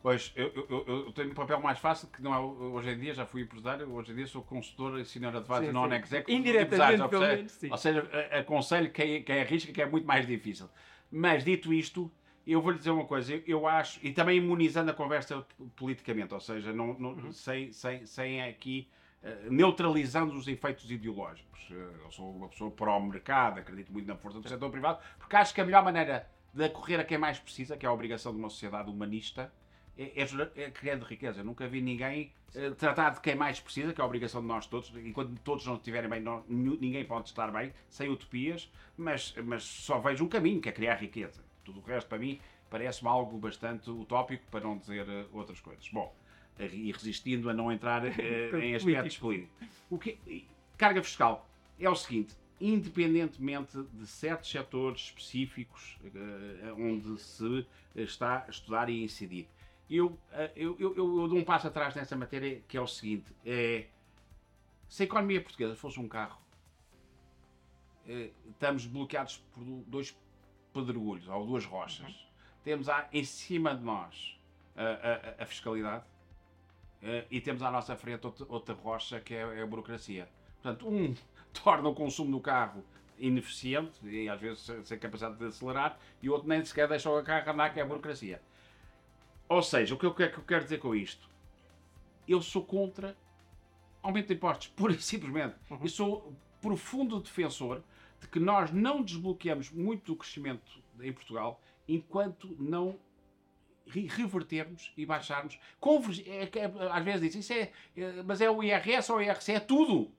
Pois, 0.01 0.31
eu, 0.35 0.47
eu, 0.69 0.85
eu, 0.87 1.11
tenho 1.11 1.31
um 1.31 1.33
papel 1.33 1.59
mais 1.59 1.77
fácil, 1.77 2.07
que 2.07 2.21
não 2.21 2.33
é 2.33 2.39
hoje 2.39 2.89
em 2.89 2.97
dia, 2.97 3.13
já 3.13 3.25
fui 3.25 3.41
empresário, 3.41 3.91
hoje 3.91 4.13
em 4.13 4.15
dia 4.15 4.27
sou 4.27 4.41
consultor 4.41 4.97
e 4.97 5.03
senior 5.03 5.35
advisor 5.35 5.73
non-executive. 5.73 6.37
Indiretamente, 6.37 7.09
pelo 7.09 7.27
menos, 7.27 7.51
sim. 7.51 7.69
Ou 7.69 7.77
seja, 7.77 8.09
aconselho 8.31 8.89
quem, 8.91 9.21
quem 9.23 9.41
arrisca, 9.41 9.73
que 9.73 9.81
é 9.81 9.85
muito 9.85 10.07
mais 10.07 10.25
difícil. 10.25 10.69
Mas, 11.11 11.43
dito 11.43 11.73
isto, 11.73 12.09
eu 12.47 12.61
vou-lhe 12.61 12.77
dizer 12.77 12.91
uma 12.91 13.03
coisa, 13.03 13.33
eu, 13.33 13.43
eu, 13.45 13.67
acho, 13.67 13.99
e 14.01 14.13
também 14.13 14.37
imunizando 14.37 14.89
a 14.89 14.93
conversa 14.93 15.45
politicamente, 15.75 16.33
ou 16.33 16.39
seja, 16.39 16.71
não, 16.71 16.93
não, 16.93 17.09
uhum. 17.09 17.33
sem, 17.33 17.73
sem, 17.73 18.05
sem 18.05 18.41
aqui 18.41 18.87
neutralizando 19.49 20.33
os 20.33 20.47
efeitos 20.47 20.89
ideológicos. 20.89 21.67
Eu 21.69 22.11
sou 22.11 22.31
uma 22.31 22.47
pessoa 22.47 22.71
pró-mercado, 22.71 23.59
acredito 23.59 23.91
muito 23.91 24.07
na 24.07 24.15
força 24.15 24.39
do 24.39 24.47
setor 24.47 24.71
privado, 24.71 24.99
porque 25.17 25.35
acho 25.35 25.53
que 25.53 25.61
a 25.61 25.65
melhor 25.65 25.83
maneira 25.83 26.27
de 26.53 26.63
acorrer 26.63 26.99
a 26.99 27.03
quem 27.03 27.17
mais 27.17 27.37
precisa, 27.37 27.77
que 27.77 27.85
é 27.85 27.89
a 27.89 27.91
obrigação 27.91 28.31
de 28.31 28.39
uma 28.39 28.49
sociedade 28.49 28.89
humanista, 28.89 29.51
é, 29.99 30.21
é, 30.21 30.63
é 30.63 30.71
criando 30.71 31.03
riqueza. 31.03 31.41
Eu 31.41 31.43
nunca 31.43 31.67
vi 31.67 31.81
ninguém 31.81 32.31
uh, 32.55 32.73
tratar 32.75 33.09
de 33.09 33.19
quem 33.19 33.35
mais 33.35 33.59
precisa, 33.59 33.91
que 33.91 33.99
é 33.99 34.03
a 34.03 34.07
obrigação 34.07 34.39
de 34.39 34.47
nós 34.47 34.65
todos. 34.65 34.93
Enquanto 34.95 35.37
todos 35.41 35.65
não 35.65 35.75
estiverem 35.75 36.09
bem, 36.09 36.21
não, 36.21 36.43
ninguém 36.47 37.03
pode 37.03 37.27
estar 37.27 37.51
bem, 37.51 37.73
sem 37.89 38.09
utopias, 38.09 38.71
mas, 38.97 39.35
mas 39.43 39.63
só 39.63 39.99
vejo 39.99 40.23
um 40.23 40.29
caminho, 40.29 40.61
que 40.61 40.69
é 40.69 40.71
criar 40.71 40.95
riqueza. 40.95 41.43
Tudo 41.65 41.81
o 41.81 41.83
resto, 41.83 42.07
para 42.07 42.17
mim, 42.17 42.39
parece-me 42.69 43.09
algo 43.09 43.37
bastante 43.37 43.89
utópico, 43.89 44.45
para 44.49 44.61
não 44.61 44.77
dizer 44.77 45.05
uh, 45.05 45.27
outras 45.33 45.59
coisas. 45.59 45.85
Bom, 45.89 46.15
e 46.57 46.91
resistindo 46.91 47.49
a 47.49 47.53
não 47.53 47.69
entrar 47.69 48.01
uh, 48.07 48.57
em 48.57 48.75
aspectos 48.75 49.17
políticos. 49.17 49.67
O 49.89 49.99
que, 49.99 50.17
carga 50.77 51.03
fiscal 51.03 51.45
é 51.77 51.89
o 51.89 51.95
seguinte: 51.95 52.33
independentemente 52.61 53.77
de 53.91 54.07
certos 54.07 54.49
setores 54.49 55.01
específicos 55.01 55.97
onde 56.77 57.19
se 57.19 57.65
está 57.95 58.45
a 58.47 58.49
estudar 58.49 58.89
e 58.89 59.03
incidir 59.03 59.47
eu, 59.89 60.17
eh, 60.31 60.51
eu, 60.55 60.75
eu, 60.79 60.95
eu, 60.95 61.27
dou 61.27 61.37
um 61.37 61.43
passo 61.43 61.67
atrás 61.67 61.95
nessa 61.95 62.15
matéria, 62.15 62.61
que 62.67 62.77
é 62.77 62.81
o 62.81 62.87
seguinte: 62.87 63.33
é, 63.45 63.87
se 64.87 65.03
a 65.03 65.05
economia 65.05 65.41
portuguesa 65.41 65.75
fosse 65.75 65.99
um 65.99 66.07
carro, 66.07 66.39
é, 68.07 68.31
estamos 68.49 68.85
bloqueados 68.85 69.37
por 69.53 69.63
dois 69.63 70.15
pedregulhos 70.73 71.27
ou 71.27 71.45
duas 71.45 71.65
rochas. 71.65 72.07
Uhum. 72.07 72.29
Temos 72.63 72.89
a, 72.89 73.07
em 73.11 73.23
cima 73.23 73.75
de 73.75 73.83
nós 73.83 74.39
a, 74.75 75.39
a, 75.41 75.43
a 75.43 75.45
fiscalidade 75.45 76.05
é, 77.01 77.25
e 77.31 77.41
temos 77.41 77.61
à 77.61 77.71
nossa 77.71 77.95
frente 77.95 78.25
outra, 78.25 78.45
outra 78.49 78.75
rocha 78.75 79.19
que 79.19 79.33
é, 79.33 79.59
é 79.59 79.61
a 79.61 79.65
burocracia. 79.65 80.29
Portanto, 80.61 80.87
um 80.87 81.15
torna 81.63 81.89
o 81.89 81.95
consumo 81.95 82.31
do 82.31 82.39
carro 82.39 82.83
ineficiente 83.17 84.05
e 84.07 84.29
às 84.29 84.39
vezes 84.39 84.71
sem 84.85 84.97
capacidade 84.97 85.37
de 85.37 85.45
acelerar, 85.45 85.99
e 86.21 86.29
o 86.29 86.33
outro 86.33 86.47
nem 86.47 86.63
sequer 86.63 86.87
deixa 86.87 87.09
o 87.09 87.23
carro 87.23 87.51
andar, 87.51 87.73
que 87.73 87.79
é 87.79 87.83
a 87.83 87.85
burocracia. 87.85 88.41
Ou 89.49 89.63
seja, 89.63 89.95
o 89.95 89.97
que 89.97 90.05
eu, 90.05 90.13
que 90.13 90.23
eu 90.23 90.43
quero 90.43 90.63
dizer 90.63 90.77
com 90.77 90.93
isto? 90.93 91.27
Eu 92.27 92.39
sou 92.39 92.63
contra 92.63 93.17
aumento 94.01 94.27
de 94.27 94.35
impostos, 94.35 94.67
pura 94.77 94.93
e 94.93 95.01
simplesmente. 95.01 95.55
Uhum. 95.69 95.79
E 95.83 95.89
sou 95.89 96.33
profundo 96.61 97.19
defensor 97.19 97.81
de 98.21 98.27
que 98.27 98.39
nós 98.39 98.71
não 98.71 99.01
desbloqueamos 99.01 99.71
muito 99.71 100.13
o 100.13 100.15
crescimento 100.15 100.79
em 101.01 101.11
Portugal 101.11 101.59
enquanto 101.87 102.55
não 102.59 102.99
revertermos 103.87 104.93
e 104.95 105.03
baixarmos. 105.03 105.57
É, 106.27 106.43
é, 106.43 106.91
às 106.91 107.03
vezes 107.03 107.21
dizem, 107.21 107.39
isso 107.39 107.53
é, 107.53 107.71
é, 107.97 108.23
mas 108.23 108.39
é 108.39 108.49
o 108.51 108.61
IRS 108.61 109.11
ou 109.11 109.17
o 109.17 109.21
IRC, 109.21 109.53
é 109.53 109.59
tudo. 109.59 110.11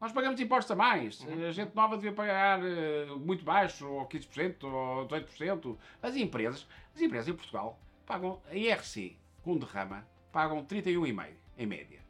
Nós 0.00 0.12
pagamos 0.12 0.38
impostos 0.38 0.70
a 0.70 0.76
mais. 0.76 1.20
Uhum. 1.22 1.48
A 1.48 1.50
gente 1.50 1.74
nova 1.74 1.96
devia 1.96 2.12
pagar 2.12 2.60
uh, 2.60 3.18
muito 3.18 3.44
baixo, 3.44 3.88
ou 3.88 4.06
15%, 4.06 4.62
ou 4.64 5.08
18%. 5.08 5.76
As 6.00 6.14
empresas, 6.14 6.68
as 6.94 7.00
empresas 7.00 7.26
em 7.26 7.34
Portugal 7.34 7.80
pagam 8.06 8.40
a 8.48 8.54
IRC 8.54 9.16
com 9.42 9.58
derrama, 9.58 10.06
pagam 10.32 10.64
31,5 10.64 11.34
em 11.58 11.66
média. 11.66 12.00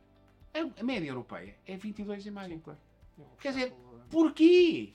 A, 0.55 0.81
a 0.81 0.85
média 0.85 1.09
europeia 1.09 1.57
é 1.67 1.77
22,5. 1.77 2.61
Claro. 2.63 2.79
Quer 3.41 3.53
dizer, 3.53 3.75
porquê? 4.11 4.93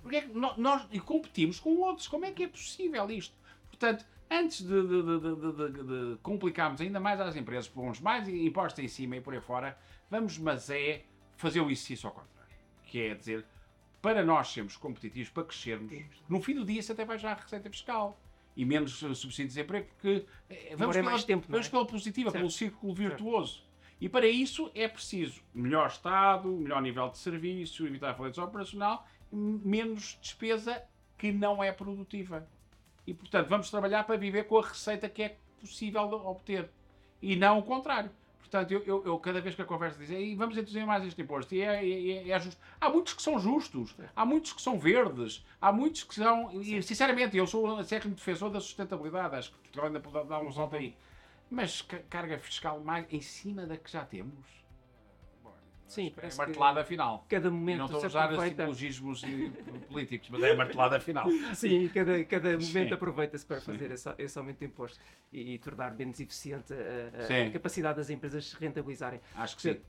Porque 0.00 0.16
é 0.16 0.26
nós, 0.26 0.88
competimos 1.04 1.60
com 1.60 1.76
outros. 1.76 2.08
Como 2.08 2.24
é 2.24 2.32
que 2.32 2.44
é 2.44 2.48
possível 2.48 3.08
isto? 3.10 3.36
Portanto, 3.68 4.04
antes 4.30 4.62
de, 4.62 4.82
de, 4.82 5.02
de, 5.02 6.12
de 6.14 6.18
complicarmos 6.22 6.80
ainda 6.80 6.98
mais 6.98 7.20
às 7.20 7.36
empresas, 7.36 7.68
pomos 7.68 8.00
mais 8.00 8.28
impostos 8.28 8.82
em 8.82 8.88
cima 8.88 9.16
e 9.16 9.20
por 9.20 9.34
aí 9.34 9.40
fora, 9.40 9.78
vamos, 10.10 10.38
mas 10.38 10.70
é 10.70 11.04
fazer 11.36 11.60
o 11.60 11.70
exercício 11.70 12.08
ao 12.08 12.14
contrário. 12.14 12.54
Que 12.84 13.02
é 13.02 13.14
dizer, 13.14 13.46
para 14.00 14.24
nós 14.24 14.48
sermos 14.48 14.76
competitivos, 14.76 15.30
para 15.30 15.44
crescermos, 15.44 15.92
no 16.28 16.42
fim 16.42 16.54
do 16.54 16.64
dia 16.64 16.82
você 16.82 16.92
até 16.92 17.04
vai 17.04 17.18
já 17.18 17.32
a 17.32 17.34
receita 17.34 17.70
fiscal 17.70 18.20
e 18.56 18.64
menos 18.64 18.92
subsídio 18.92 19.30
de 19.30 19.46
desemprego, 19.54 19.86
porque 19.88 20.26
eh, 20.50 20.74
vamos, 20.76 20.96
pela, 20.96 21.10
mais 21.10 21.24
tempo, 21.24 21.46
vamos 21.48 21.66
é? 21.66 21.70
pela 21.70 21.86
positiva, 21.86 22.30
certo. 22.30 22.40
pelo 22.40 22.50
círculo 22.50 22.94
virtuoso. 22.94 23.54
Certo. 23.54 23.72
E 24.00 24.08
para 24.08 24.26
isso 24.26 24.70
é 24.74 24.88
preciso 24.88 25.40
melhor 25.54 25.86
Estado, 25.86 26.48
melhor 26.48 26.82
nível 26.82 27.08
de 27.08 27.18
serviço, 27.18 27.86
evitar 27.86 28.10
a 28.10 28.14
falência 28.14 28.42
operacional, 28.42 29.06
menos 29.30 30.18
despesa 30.20 30.82
que 31.16 31.30
não 31.30 31.62
é 31.62 31.72
produtiva. 31.72 32.46
E 33.06 33.14
portanto 33.14 33.48
vamos 33.48 33.70
trabalhar 33.70 34.04
para 34.04 34.16
viver 34.16 34.44
com 34.44 34.58
a 34.58 34.66
receita 34.66 35.08
que 35.08 35.22
é 35.22 35.36
possível 35.60 36.02
obter. 36.02 36.68
E 37.20 37.36
não 37.36 37.60
o 37.60 37.62
contrário. 37.62 38.10
Portanto, 38.52 38.70
eu, 38.70 38.82
eu, 38.84 39.06
eu, 39.06 39.18
cada 39.18 39.40
vez 39.40 39.54
que 39.54 39.62
a 39.62 39.64
conversa 39.64 39.98
diz, 39.98 40.10
e 40.10 40.34
vamos 40.34 40.54
introduzir 40.58 40.84
mais 40.84 41.02
este 41.06 41.22
imposto, 41.22 41.54
e 41.54 41.62
é, 41.62 41.82
é, 41.82 42.28
é, 42.28 42.38
justo. 42.38 42.60
Há 42.78 42.90
muitos 42.90 43.14
que 43.14 43.22
são 43.22 43.38
justos, 43.38 43.96
há 44.14 44.26
muitos 44.26 44.52
que 44.52 44.60
são 44.60 44.78
verdes, 44.78 45.42
há 45.58 45.72
muitos 45.72 46.04
que 46.04 46.14
são. 46.14 46.52
E, 46.60 46.82
sinceramente, 46.82 47.34
eu 47.34 47.46
sou 47.46 47.66
um 47.66 47.82
século 47.82 48.14
defensor 48.14 48.50
da 48.50 48.60
sustentabilidade, 48.60 49.36
acho 49.36 49.52
que 49.52 49.56
Portugal 49.56 49.86
ainda 49.86 50.00
pode 50.00 50.28
dar 50.28 50.42
um 50.42 50.52
salto 50.52 50.76
aí. 50.76 50.94
Mas 51.50 51.80
carga 52.10 52.38
fiscal 52.38 52.78
mais 52.80 53.06
em 53.10 53.22
cima 53.22 53.64
da 53.64 53.78
que 53.78 53.90
já 53.90 54.04
temos 54.04 54.34
Sim, 55.92 56.10
parece 56.16 56.40
é 56.40 56.46
martelada 56.46 56.82
final. 56.84 57.26
Cada 57.28 57.50
momento 57.50 57.78
não 57.80 57.84
estou 57.84 58.02
a 58.02 58.06
usar 58.06 58.24
aproveita... 58.24 58.62
simbologismos 58.62 59.22
políticos, 59.88 60.30
mas 60.30 60.42
é 60.42 60.56
martelada 60.56 60.98
final. 60.98 61.26
Sim, 61.54 61.86
cada, 61.92 62.24
cada 62.24 62.58
momento 62.58 62.94
aproveita-se 62.94 63.44
para 63.44 63.60
fazer 63.60 63.90
esse, 63.90 64.08
esse, 64.16 64.38
aumento 64.38 64.60
de 64.60 64.64
imposto 64.64 64.98
e, 65.30 65.54
e 65.54 65.58
tornar 65.58 65.94
menos 65.94 66.18
eficiente 66.18 66.72
a, 66.72 67.46
a, 67.46 67.50
capacidade 67.50 67.98
das 67.98 68.08
empresas 68.08 68.46
se 68.46 68.56
rentabilizarem. 68.56 69.20
Acho 69.36 69.54
que 69.56 69.62
sim. 69.62 69.80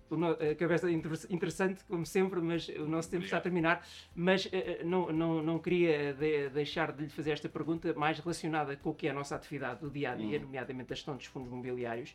A 0.51 0.55
cabeça 0.55 0.91
interessante, 0.91 1.85
como 1.85 2.05
sempre, 2.05 2.41
mas 2.41 2.67
o 2.67 2.85
nosso 2.85 3.09
tempo 3.09 3.23
está 3.23 3.37
a 3.37 3.41
terminar. 3.41 3.85
Mas 4.13 4.45
uh, 4.45 4.49
não, 4.83 5.09
não, 5.09 5.41
não 5.41 5.59
queria 5.59 6.13
de, 6.13 6.49
deixar 6.49 6.91
de 6.91 7.03
lhe 7.03 7.09
fazer 7.09 7.31
esta 7.31 7.47
pergunta 7.47 7.93
mais 7.93 8.19
relacionada 8.19 8.75
com 8.75 8.89
o 8.89 8.93
que 8.93 9.07
é 9.07 9.11
a 9.11 9.13
nossa 9.13 9.37
atividade 9.37 9.79
do 9.79 9.89
dia 9.89 10.11
a 10.11 10.15
dia, 10.15 10.37
hum. 10.37 10.41
nomeadamente 10.41 10.91
a 10.91 10.95
gestão 10.95 11.15
dos 11.15 11.27
fundos 11.27 11.49
imobiliários. 11.49 12.13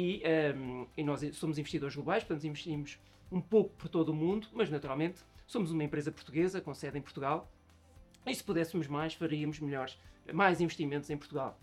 E, 0.00 0.22
um, 0.54 0.86
e, 0.96 1.02
nós 1.02 1.22
somos 1.32 1.58
investidores 1.58 1.96
globais, 1.96 2.22
portanto 2.22 2.46
investimos 2.46 3.00
um 3.32 3.40
pouco 3.40 3.74
por 3.74 3.88
todo 3.88 4.10
o 4.10 4.14
mundo, 4.14 4.46
mas 4.52 4.70
naturalmente 4.70 5.18
somos 5.44 5.72
uma 5.72 5.82
empresa 5.82 6.12
portuguesa 6.12 6.60
com 6.60 6.72
sede 6.72 6.98
em 6.98 7.02
Portugal 7.02 7.50
e 8.24 8.32
se 8.32 8.44
pudéssemos 8.44 8.86
mais, 8.86 9.14
faríamos 9.14 9.58
melhores, 9.58 9.98
mais 10.32 10.60
investimentos 10.60 11.10
em 11.10 11.16
Portugal. 11.16 11.60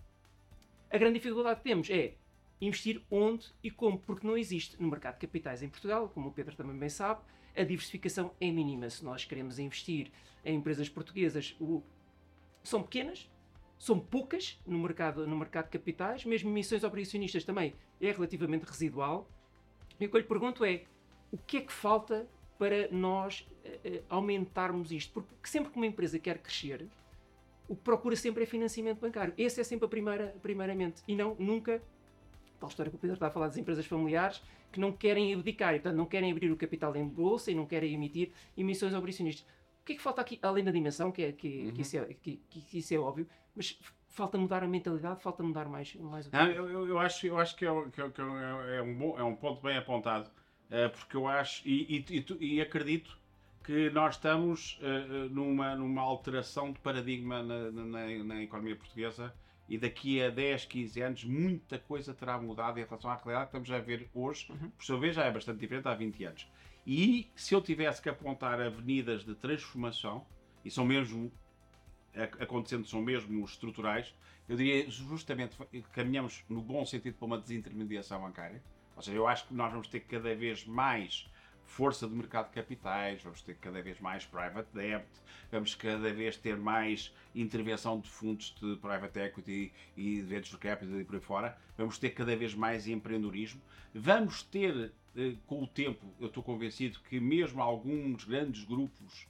A 0.90 0.98
grande 0.98 1.14
dificuldade 1.14 1.60
que 1.60 1.64
temos 1.64 1.88
é 1.88 2.12
investir 2.60 3.02
onde 3.10 3.46
e 3.64 3.70
como, 3.70 3.98
porque 3.98 4.26
não 4.26 4.36
existe 4.36 4.78
no 4.78 4.90
mercado 4.90 5.14
de 5.14 5.20
capitais 5.20 5.62
em 5.62 5.70
Portugal, 5.70 6.10
como 6.10 6.28
o 6.28 6.32
Pedro 6.32 6.54
também 6.54 6.76
bem 6.76 6.90
sabe, 6.90 7.22
a 7.56 7.64
diversificação 7.64 8.34
é 8.38 8.50
mínima. 8.50 8.90
Se 8.90 9.02
nós 9.02 9.24
queremos 9.24 9.58
investir 9.58 10.12
em 10.44 10.56
empresas 10.56 10.90
portuguesas, 10.90 11.56
o... 11.58 11.82
são 12.62 12.82
pequenas, 12.82 13.30
são 13.78 13.98
poucas 13.98 14.60
no 14.66 14.78
mercado, 14.78 15.26
no 15.26 15.36
mercado 15.36 15.66
de 15.66 15.70
capitais, 15.70 16.24
mesmo 16.24 16.50
emissões 16.50 16.82
operacionistas 16.82 17.44
também 17.44 17.74
é 18.00 18.10
relativamente 18.10 18.64
residual. 18.64 19.28
E 20.00 20.06
o 20.06 20.10
que 20.10 20.16
eu 20.16 20.20
lhe 20.20 20.26
pergunto 20.26 20.64
é, 20.64 20.84
o 21.30 21.38
que 21.38 21.58
é 21.58 21.60
que 21.60 21.72
falta 21.72 22.26
para 22.58 22.88
nós 22.90 23.46
uh, 23.64 24.04
aumentarmos 24.08 24.92
isto? 24.92 25.12
Porque 25.12 25.30
sempre 25.44 25.70
que 25.70 25.76
uma 25.76 25.86
empresa 25.86 26.18
quer 26.18 26.38
crescer, 26.38 26.86
o 27.68 27.74
que 27.74 27.82
procura 27.82 28.16
sempre 28.16 28.44
é 28.44 28.46
financiamento 28.46 29.00
bancário. 29.00 29.34
Esse 29.36 29.60
é 29.60 29.64
sempre 29.64 29.86
a 29.86 29.88
primeira, 29.88 30.34
primeiramente. 30.40 31.02
E 31.06 31.14
não, 31.14 31.34
nunca, 31.38 31.82
tal 32.60 32.68
história 32.68 32.90
que 32.90 32.96
o 32.96 32.98
Pedro 32.98 33.14
está 33.14 33.26
a 33.26 33.30
falar 33.30 33.48
das 33.48 33.56
empresas 33.56 33.84
familiares, 33.86 34.42
que 34.72 34.80
não 34.80 34.92
querem 34.92 35.34
abdicar, 35.34 35.74
e, 35.74 35.80
portanto, 35.80 35.96
não 35.96 36.06
querem 36.06 36.30
abrir 36.30 36.50
o 36.50 36.56
capital 36.56 36.94
em 36.96 37.06
bolsa 37.06 37.50
e 37.50 37.54
não 37.54 37.66
querem 37.66 37.92
emitir 37.92 38.30
emissões 38.56 38.94
operacionistas. 38.94 39.46
O 39.82 39.84
que 39.86 39.94
é 39.94 39.96
que 39.96 40.02
falta 40.02 40.20
aqui, 40.20 40.38
além 40.42 40.64
da 40.64 40.70
dimensão, 40.70 41.12
que, 41.12 41.22
é, 41.22 41.32
que, 41.32 41.66
uhum. 41.66 41.72
que, 41.72 41.82
isso, 41.82 41.96
é, 41.96 42.04
que, 42.14 42.40
que 42.48 42.78
isso 42.78 42.94
é 42.94 42.98
óbvio, 42.98 43.26
mas 43.56 43.78
falta 44.08 44.38
mudar 44.38 44.62
a 44.62 44.68
mentalidade, 44.68 45.22
falta 45.22 45.42
mudar 45.42 45.68
mais, 45.68 45.94
mais 45.96 46.26
o 46.26 46.30
ah, 46.32 46.48
eu, 46.48 46.88
eu, 46.88 46.98
acho, 46.98 47.26
eu 47.26 47.38
acho 47.38 47.56
que, 47.56 47.66
é, 47.66 47.70
que, 47.90 48.00
é, 48.00 48.10
que 48.10 48.20
é, 48.20 48.76
é, 48.76 48.82
um, 48.82 48.94
bom, 48.94 49.18
é 49.18 49.24
um 49.24 49.34
ponto 49.34 49.60
bem 49.62 49.76
apontado, 49.76 50.30
uh, 50.70 50.90
porque 50.96 51.16
eu 51.16 51.26
acho 51.26 51.66
e, 51.66 52.04
e, 52.08 52.26
e, 52.40 52.60
acredito 52.60 53.18
que 53.64 53.90
nós 53.90 54.14
estamos 54.14 54.80
uh, 54.80 55.28
numa, 55.28 55.74
numa 55.74 56.02
alteração 56.02 56.72
de 56.72 56.78
paradigma 56.80 57.42
na, 57.42 57.70
na, 57.70 58.24
na, 58.24 58.42
economia 58.42 58.76
portuguesa 58.76 59.34
e 59.68 59.76
daqui 59.76 60.22
a 60.22 60.30
10, 60.30 60.64
15 60.64 61.02
anos 61.02 61.24
muita 61.24 61.78
coisa 61.78 62.14
terá 62.14 62.38
mudado 62.38 62.78
em 62.78 62.84
relação 62.84 63.10
à 63.10 63.16
realidade 63.16 63.50
que 63.50 63.56
estamos 63.56 63.70
a 63.70 63.78
ver 63.84 64.08
hoje, 64.14 64.46
uhum. 64.50 64.70
por 64.70 64.84
sua 64.84 64.98
vez 64.98 65.16
já 65.16 65.24
é 65.24 65.30
bastante 65.30 65.58
diferente 65.58 65.88
há 65.88 65.94
20 65.94 66.24
anos. 66.24 66.48
E 66.86 67.28
se 67.34 67.52
eu 67.52 67.60
tivesse 67.60 68.00
que 68.00 68.08
apontar 68.08 68.60
avenidas 68.60 69.24
de 69.24 69.34
transformação, 69.34 70.24
e 70.64 70.70
são 70.70 70.84
mesmo 70.84 71.32
acontecendo 72.40 72.86
são 72.86 73.02
mesmo 73.02 73.44
estruturais, 73.44 74.14
eu 74.48 74.56
diria 74.56 74.88
justamente 74.90 75.56
que 75.70 75.82
caminhamos 75.92 76.44
no 76.48 76.62
bom 76.62 76.84
sentido 76.86 77.14
para 77.14 77.26
uma 77.26 77.38
desintermediação 77.38 78.20
bancária. 78.20 78.62
Ou 78.96 79.02
seja, 79.02 79.16
eu 79.16 79.26
acho 79.26 79.46
que 79.48 79.54
nós 79.54 79.70
vamos 79.70 79.88
ter 79.88 80.00
cada 80.00 80.34
vez 80.34 80.64
mais 80.64 81.28
força 81.66 82.06
do 82.06 82.14
mercado 82.14 82.46
de 82.46 82.54
capitais, 82.54 83.22
vamos 83.22 83.42
ter 83.42 83.56
cada 83.56 83.82
vez 83.82 84.00
mais 84.00 84.24
private 84.24 84.68
debt, 84.72 85.06
vamos 85.50 85.74
cada 85.74 86.12
vez 86.12 86.36
ter 86.36 86.56
mais 86.56 87.12
intervenção 87.34 88.00
de 88.00 88.08
fundos 88.08 88.54
de 88.60 88.76
private 88.76 89.18
equity 89.18 89.72
e 89.96 90.16
de 90.16 90.22
venture 90.22 90.58
capital 90.58 91.00
e 91.00 91.04
por 91.04 91.16
aí 91.16 91.20
fora, 91.20 91.58
vamos 91.76 91.98
ter 91.98 92.10
cada 92.10 92.34
vez 92.36 92.54
mais 92.54 92.86
empreendedorismo, 92.86 93.60
vamos 93.92 94.42
ter, 94.44 94.92
eh, 95.16 95.34
com 95.46 95.64
o 95.64 95.66
tempo, 95.66 96.06
eu 96.20 96.28
estou 96.28 96.42
convencido 96.42 97.00
que 97.00 97.18
mesmo 97.20 97.60
alguns 97.60 98.24
grandes 98.24 98.64
grupos 98.64 99.26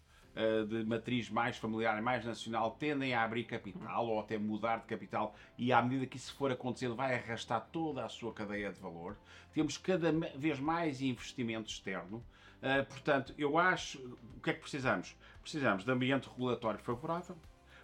de 0.68 0.84
matriz 0.84 1.30
mais 1.30 1.56
familiar 1.56 1.96
e 1.98 2.02
mais 2.02 2.24
nacional 2.24 2.72
tendem 2.72 3.14
a 3.14 3.22
abrir 3.22 3.44
capital 3.44 4.06
ou 4.06 4.20
até 4.20 4.36
mudar 4.36 4.80
de 4.80 4.84
capital 4.84 5.34
e 5.56 5.72
à 5.72 5.80
medida 5.80 6.06
que 6.06 6.18
isso 6.18 6.34
for 6.34 6.52
acontecendo 6.52 6.94
vai 6.94 7.14
arrastar 7.14 7.66
toda 7.72 8.04
a 8.04 8.08
sua 8.08 8.34
cadeia 8.34 8.70
de 8.70 8.78
valor. 8.78 9.16
Temos 9.54 9.78
cada 9.78 10.12
vez 10.36 10.60
mais 10.60 11.00
investimento 11.00 11.70
externo. 11.70 12.22
Uh, 12.56 12.84
portanto, 12.86 13.34
eu 13.38 13.58
acho, 13.58 13.98
o 14.36 14.40
que 14.40 14.50
é 14.50 14.52
que 14.52 14.60
precisamos? 14.60 15.16
Precisamos 15.40 15.84
de 15.84 15.90
ambiente 15.90 16.28
regulatório 16.28 16.80
favorável, 16.80 17.36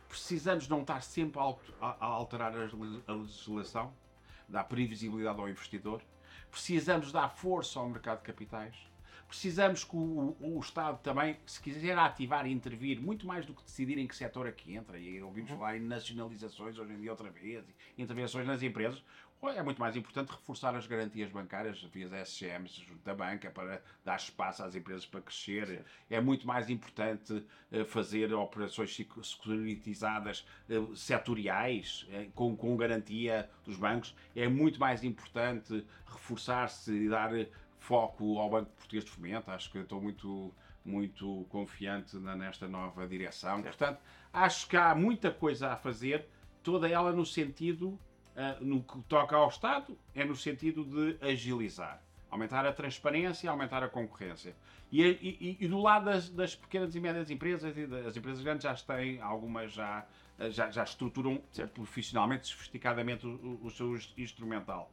precisamos 0.09 0.69
não 0.69 0.83
estar 0.83 1.03
sempre 1.03 1.41
a 1.41 2.05
alterar 2.05 2.53
a 3.07 3.13
legislação, 3.13 3.93
dar 4.47 4.65
previsibilidade 4.65 5.41
ao 5.41 5.49
investidor, 5.49 6.03
precisamos 6.51 7.13
dar 7.13 7.29
força 7.31 7.79
ao 7.79 7.89
mercado 7.89 8.19
de 8.19 8.25
capitais, 8.25 8.75
precisamos 9.33 9.83
que 9.83 9.97
o, 9.97 10.37
o, 10.39 10.61
Estado 10.61 10.99
também, 11.03 11.39
se 11.47 11.59
quiser 11.59 11.99
ativar 11.99 12.47
e 12.47 12.53
intervir, 12.53 13.01
muito 13.01 13.27
mais 13.27 13.47
do 13.47 13.55
que 13.55 13.65
decidir 13.65 13.97
em 13.97 14.07
que 14.07 14.15
setor 14.15 14.47
é 14.47 14.53
que 14.53 14.75
entra, 14.77 14.99
e 14.99 15.23
ouvimos 15.23 15.51
uhum. 15.51 15.57
falar 15.57 15.79
em 15.79 15.81
nacionalizações 15.81 16.77
hoje 16.77 16.93
em 16.93 17.01
dia 17.01 17.11
outra 17.11 17.31
vez, 17.31 17.65
intervenções 17.97 18.47
nas 18.47 18.63
empresas, 18.63 19.03
é 19.49 19.63
muito 19.63 19.81
mais 19.81 19.97
importante 19.97 20.31
reforçar 20.31 20.77
as 20.77 20.87
garantias 20.87 21.29
bancárias 21.31 21.83
via 21.93 22.07
as 22.07 22.29
SGMs 22.29 22.81
junto 22.87 23.03
da 23.05 23.13
banca 23.13 23.51
para 23.51 23.83
dar 24.05 24.17
espaço 24.17 24.63
às 24.63 24.77
empresas 24.77 25.05
para 25.05 25.21
crescer. 25.21 25.67
Sim. 25.67 25.79
É 26.11 26.21
muito 26.21 26.47
mais 26.47 26.71
importante 26.71 27.45
eh, 27.73 27.85
fazer 27.85 28.33
operações 28.33 28.95
securitizadas 28.95 30.47
eh, 30.71 30.75
setoriais 30.95 32.07
eh, 32.13 32.29
com, 32.37 32.57
com 32.57 32.77
garantia 32.77 33.51
dos 33.65 33.77
bancos. 33.77 34.15
É 34.37 34.47
muito 34.47 34.79
mais 34.79 35.03
importante 35.03 35.85
reforçar-se 36.07 36.93
e 36.93 37.09
dar 37.09 37.33
foco 37.83 38.39
ao 38.39 38.49
Banco 38.49 38.71
Português 38.71 39.05
de 39.05 39.11
Fomento. 39.11 39.51
Acho 39.51 39.71
que 39.71 39.79
estou 39.79 40.01
muito, 40.01 40.55
muito 40.85 41.45
confiante 41.49 42.17
nesta 42.17 42.69
nova 42.69 43.07
direção. 43.07 43.63
Portanto, 43.63 44.01
acho 44.33 44.69
que 44.69 44.77
há 44.77 44.95
muita 44.95 45.31
coisa 45.31 45.73
a 45.73 45.77
fazer, 45.77 46.29
toda 46.63 46.89
ela 46.89 47.13
no 47.13 47.27
sentido, 47.27 47.89
uh, 47.89 48.65
no 48.65 48.83
que 48.83 49.01
toca 49.03 49.37
ao 49.37 49.49
Estado, 49.49 49.99
é 50.15 50.25
no 50.25 50.37
sentido 50.37 50.85
de 50.85 51.19
agilizar. 51.25 52.01
Aumentar 52.33 52.67
a 52.67 52.73
transparência, 52.73 53.49
aumentar 53.49 53.85
a 53.85 53.89
concorrência. 53.89 54.57
E, 54.91 55.03
e, 55.03 55.59
e 55.61 55.69
do 55.69 55.79
lado 55.79 56.07
das, 56.07 56.29
das, 56.29 56.57
pequenas 56.57 56.95
e 56.97 57.01
médias 57.01 57.31
empresas, 57.31 57.77
e 57.77 57.87
das 57.87 58.17
empresas 58.17 58.43
grandes 58.43 58.65
já 58.65 58.75
têm, 58.75 59.21
algumas 59.21 59.73
já, 59.73 60.05
já, 60.51 60.71
já 60.71 60.83
estruturam 60.83 61.41
profissionalmente, 61.75 62.49
sofisticadamente 62.49 63.27
o, 63.27 63.61
o 63.63 63.71
seu 63.71 63.97
instrumental. 64.17 64.91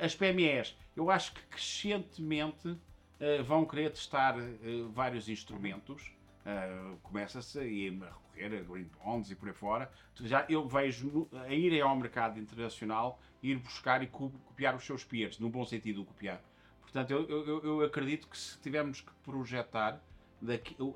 As 0.00 0.14
PMEs, 0.14 0.74
eu 0.96 1.10
acho 1.10 1.34
que 1.34 1.42
crescentemente 1.48 2.78
eh, 3.18 3.42
vão 3.42 3.64
querer 3.64 3.90
testar 3.90 4.38
eh, 4.38 4.54
vários 4.90 5.28
instrumentos. 5.28 6.12
Uh, 6.46 6.96
começa-se 6.98 7.58
a 7.58 7.62
recorrer 7.62 8.60
a 8.60 8.62
green 8.62 8.88
bonds 9.02 9.32
e 9.32 9.34
por 9.34 9.48
aí 9.48 9.54
fora. 9.54 9.90
Já 10.20 10.46
eu 10.48 10.68
vejo 10.68 11.28
a 11.32 11.52
irem 11.52 11.80
ao 11.80 11.96
mercado 11.96 12.38
internacional 12.38 13.20
ir 13.42 13.58
buscar 13.58 14.00
e 14.00 14.06
copiar 14.06 14.76
os 14.76 14.84
seus 14.84 15.02
peers, 15.02 15.40
no 15.40 15.50
bom 15.50 15.64
sentido 15.64 16.04
copiar. 16.04 16.40
Portanto, 16.86 17.10
eu, 17.10 17.28
eu, 17.28 17.64
eu 17.64 17.80
acredito 17.82 18.28
que 18.28 18.38
se 18.38 18.58
tivermos 18.60 19.00
que 19.00 19.12
projetar 19.24 20.00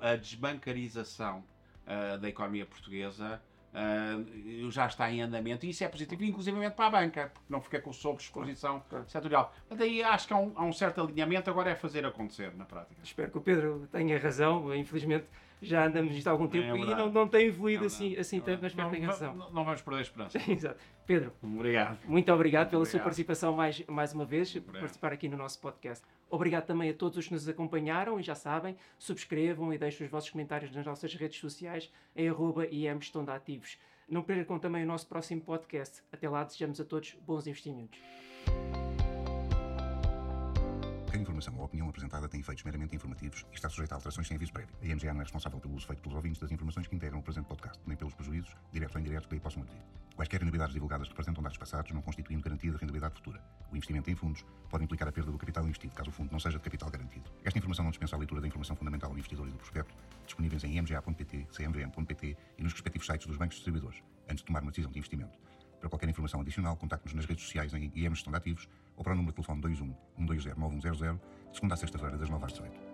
a 0.00 0.16
desbancarização 0.16 1.44
uh, 1.86 2.18
da 2.18 2.28
economia 2.28 2.64
portuguesa, 2.64 3.42
uh, 3.74 4.70
já 4.70 4.86
está 4.86 5.10
em 5.10 5.20
andamento 5.20 5.66
e 5.66 5.70
isso 5.70 5.82
é 5.82 5.88
positivo, 5.88 6.24
inclusivamente 6.24 6.74
para 6.74 6.86
a 6.86 6.90
banca, 6.90 7.30
porque 7.34 7.46
não 7.52 7.60
fica 7.60 7.80
com 7.80 7.92
sobreexposição 7.92 8.82
claro. 8.88 9.08
setorial. 9.08 9.54
Mas 9.68 9.80
aí 9.80 10.02
acho 10.02 10.28
que 10.28 10.32
há 10.32 10.36
um, 10.36 10.52
há 10.54 10.64
um, 10.64 10.72
certo 10.72 11.00
alinhamento, 11.00 11.50
agora 11.50 11.70
é 11.70 11.74
fazer 11.74 12.06
acontecer 12.06 12.54
na 12.54 12.64
prática. 12.64 13.00
Espero 13.02 13.30
que 13.30 13.38
o 13.38 13.40
Pedro 13.40 13.88
tenha 13.90 14.18
razão, 14.18 14.74
infelizmente 14.74 15.26
já 15.62 15.86
andamos 15.86 16.12
nisto 16.12 16.26
há 16.26 16.30
algum 16.30 16.48
tempo 16.48 16.74
é 16.74 16.78
e 16.78 16.94
não, 16.94 17.10
não 17.10 17.28
tem 17.28 17.48
evoluído 17.48 17.80
não, 17.80 17.86
assim, 17.86 18.16
assim 18.16 18.38
não, 18.38 18.44
tanto, 18.44 18.62
mas 18.62 18.74
não, 18.74 18.90
tem 18.90 19.02
razão. 19.02 19.34
Não, 19.34 19.50
não 19.50 19.64
vamos 19.64 19.82
perder 19.82 19.98
a 19.98 20.02
esperança. 20.02 20.38
Exato. 20.50 20.78
Pedro, 21.10 21.32
obrigado. 21.42 21.98
muito 22.06 22.32
obrigado 22.32 22.70
pela 22.70 22.82
obrigado. 22.82 22.92
sua 22.92 23.00
participação 23.00 23.52
mais, 23.52 23.84
mais 23.88 24.12
uma 24.12 24.24
vez, 24.24 24.52
por 24.52 24.78
participar 24.78 25.12
aqui 25.12 25.28
no 25.28 25.36
nosso 25.36 25.58
podcast. 25.58 26.06
Obrigado 26.30 26.66
também 26.66 26.90
a 26.90 26.94
todos 26.94 27.18
os 27.18 27.26
que 27.26 27.32
nos 27.34 27.48
acompanharam 27.48 28.20
e 28.20 28.22
já 28.22 28.36
sabem, 28.36 28.76
subscrevam 28.96 29.74
e 29.74 29.78
deixem 29.78 30.04
os 30.04 30.10
vossos 30.10 30.30
comentários 30.30 30.70
nas 30.70 30.86
nossas 30.86 31.12
redes 31.14 31.40
sociais 31.40 31.90
em 32.14 32.28
arroba 32.28 32.62
ativos. 33.34 33.76
Não 34.08 34.22
percam 34.22 34.56
também 34.60 34.84
o 34.84 34.86
nosso 34.86 35.08
próximo 35.08 35.40
podcast. 35.40 36.00
Até 36.12 36.28
lá, 36.28 36.44
desejamos 36.44 36.80
a 36.80 36.84
todos 36.84 37.16
bons 37.26 37.44
investimentos. 37.48 37.98
Informação 41.40 41.58
ou 41.58 41.64
opinião 41.64 41.88
apresentada 41.88 42.28
tem 42.28 42.40
efeitos 42.40 42.62
meramente 42.64 42.94
informativos 42.94 43.46
e 43.50 43.54
está 43.54 43.68
sujeita 43.68 43.94
a 43.94 43.96
alterações 43.96 44.28
sem 44.28 44.36
aviso 44.36 44.52
prévio. 44.52 44.74
A 44.82 44.86
IMGA 44.86 45.12
não 45.14 45.20
é 45.20 45.24
responsável 45.24 45.58
pelo 45.58 45.74
uso 45.74 45.86
feito 45.86 46.02
pelos 46.02 46.14
ouvintes 46.14 46.38
das 46.38 46.50
informações 46.50 46.86
que 46.86 46.94
integram 46.94 47.18
o 47.18 47.22
presente 47.22 47.46
podcast, 47.46 47.80
nem 47.86 47.96
pelos 47.96 48.14
prejuízos, 48.14 48.54
diretos 48.70 48.94
ou 48.94 49.00
indiretos, 49.00 49.26
que 49.26 49.30
daí 49.30 49.40
possam 49.40 49.62
advir. 49.62 49.80
Quaisquer 50.14 50.40
rendibilidades 50.40 50.74
divulgadas 50.74 51.08
que 51.08 51.12
representam 51.12 51.42
dados 51.42 51.56
passados 51.56 51.90
não 51.92 52.02
constituem 52.02 52.38
garantia 52.40 52.70
de 52.70 52.76
rendibilidade 52.76 53.14
futura. 53.14 53.42
O 53.72 53.76
investimento 53.76 54.10
em 54.10 54.14
fundos 54.14 54.44
pode 54.68 54.84
implicar 54.84 55.08
a 55.08 55.12
perda 55.12 55.32
do 55.32 55.38
capital 55.38 55.64
investido, 55.64 55.94
caso 55.94 56.10
o 56.10 56.12
fundo 56.12 56.30
não 56.30 56.38
seja 56.38 56.58
de 56.58 56.64
capital 56.64 56.90
garantido. 56.90 57.30
Esta 57.42 57.58
informação 57.58 57.84
não 57.84 57.90
dispensa 57.90 58.16
a 58.16 58.18
leitura 58.18 58.40
da 58.40 58.46
informação 58.46 58.76
fundamental 58.76 59.10
do 59.10 59.18
investidor 59.18 59.48
e 59.48 59.50
do 59.50 59.56
prospecto, 59.56 59.94
disponíveis 60.26 60.62
em 60.64 60.76
imga.pt, 60.76 61.46
cmvm.pt 61.50 62.36
e 62.58 62.62
nos 62.62 62.72
respectivos 62.72 63.06
sites 63.06 63.26
dos 63.26 63.38
bancos 63.38 63.56
distribuidores, 63.56 64.02
antes 64.28 64.38
de 64.38 64.44
tomar 64.44 64.62
uma 64.62 64.70
decisão 64.70 64.92
de 64.92 64.98
investimento. 64.98 65.38
Para 65.80 65.88
qualquer 65.88 66.10
informação 66.10 66.42
adicional, 66.42 66.76
contacte-nos 66.76 67.14
nas 67.14 67.24
redes 67.24 67.44
sociais 67.44 67.72
em 67.72 67.90
IM 67.94 68.14
Gestão 68.14 68.30
de 68.30 68.36
Ativos 68.36 68.68
ou 69.00 69.04
para 69.04 69.14
o 69.14 69.16
número 69.16 69.32
de 69.32 69.36
telefone 69.36 69.62
21 69.62 69.96
120 70.18 70.58
9100, 70.58 71.14
de 71.14 71.56
segunda 71.56 71.74
a 71.74 71.76
sexta-feira, 71.78 72.18
das 72.18 72.28
9 72.28 72.44
às 72.44 72.52
18. 72.52 72.89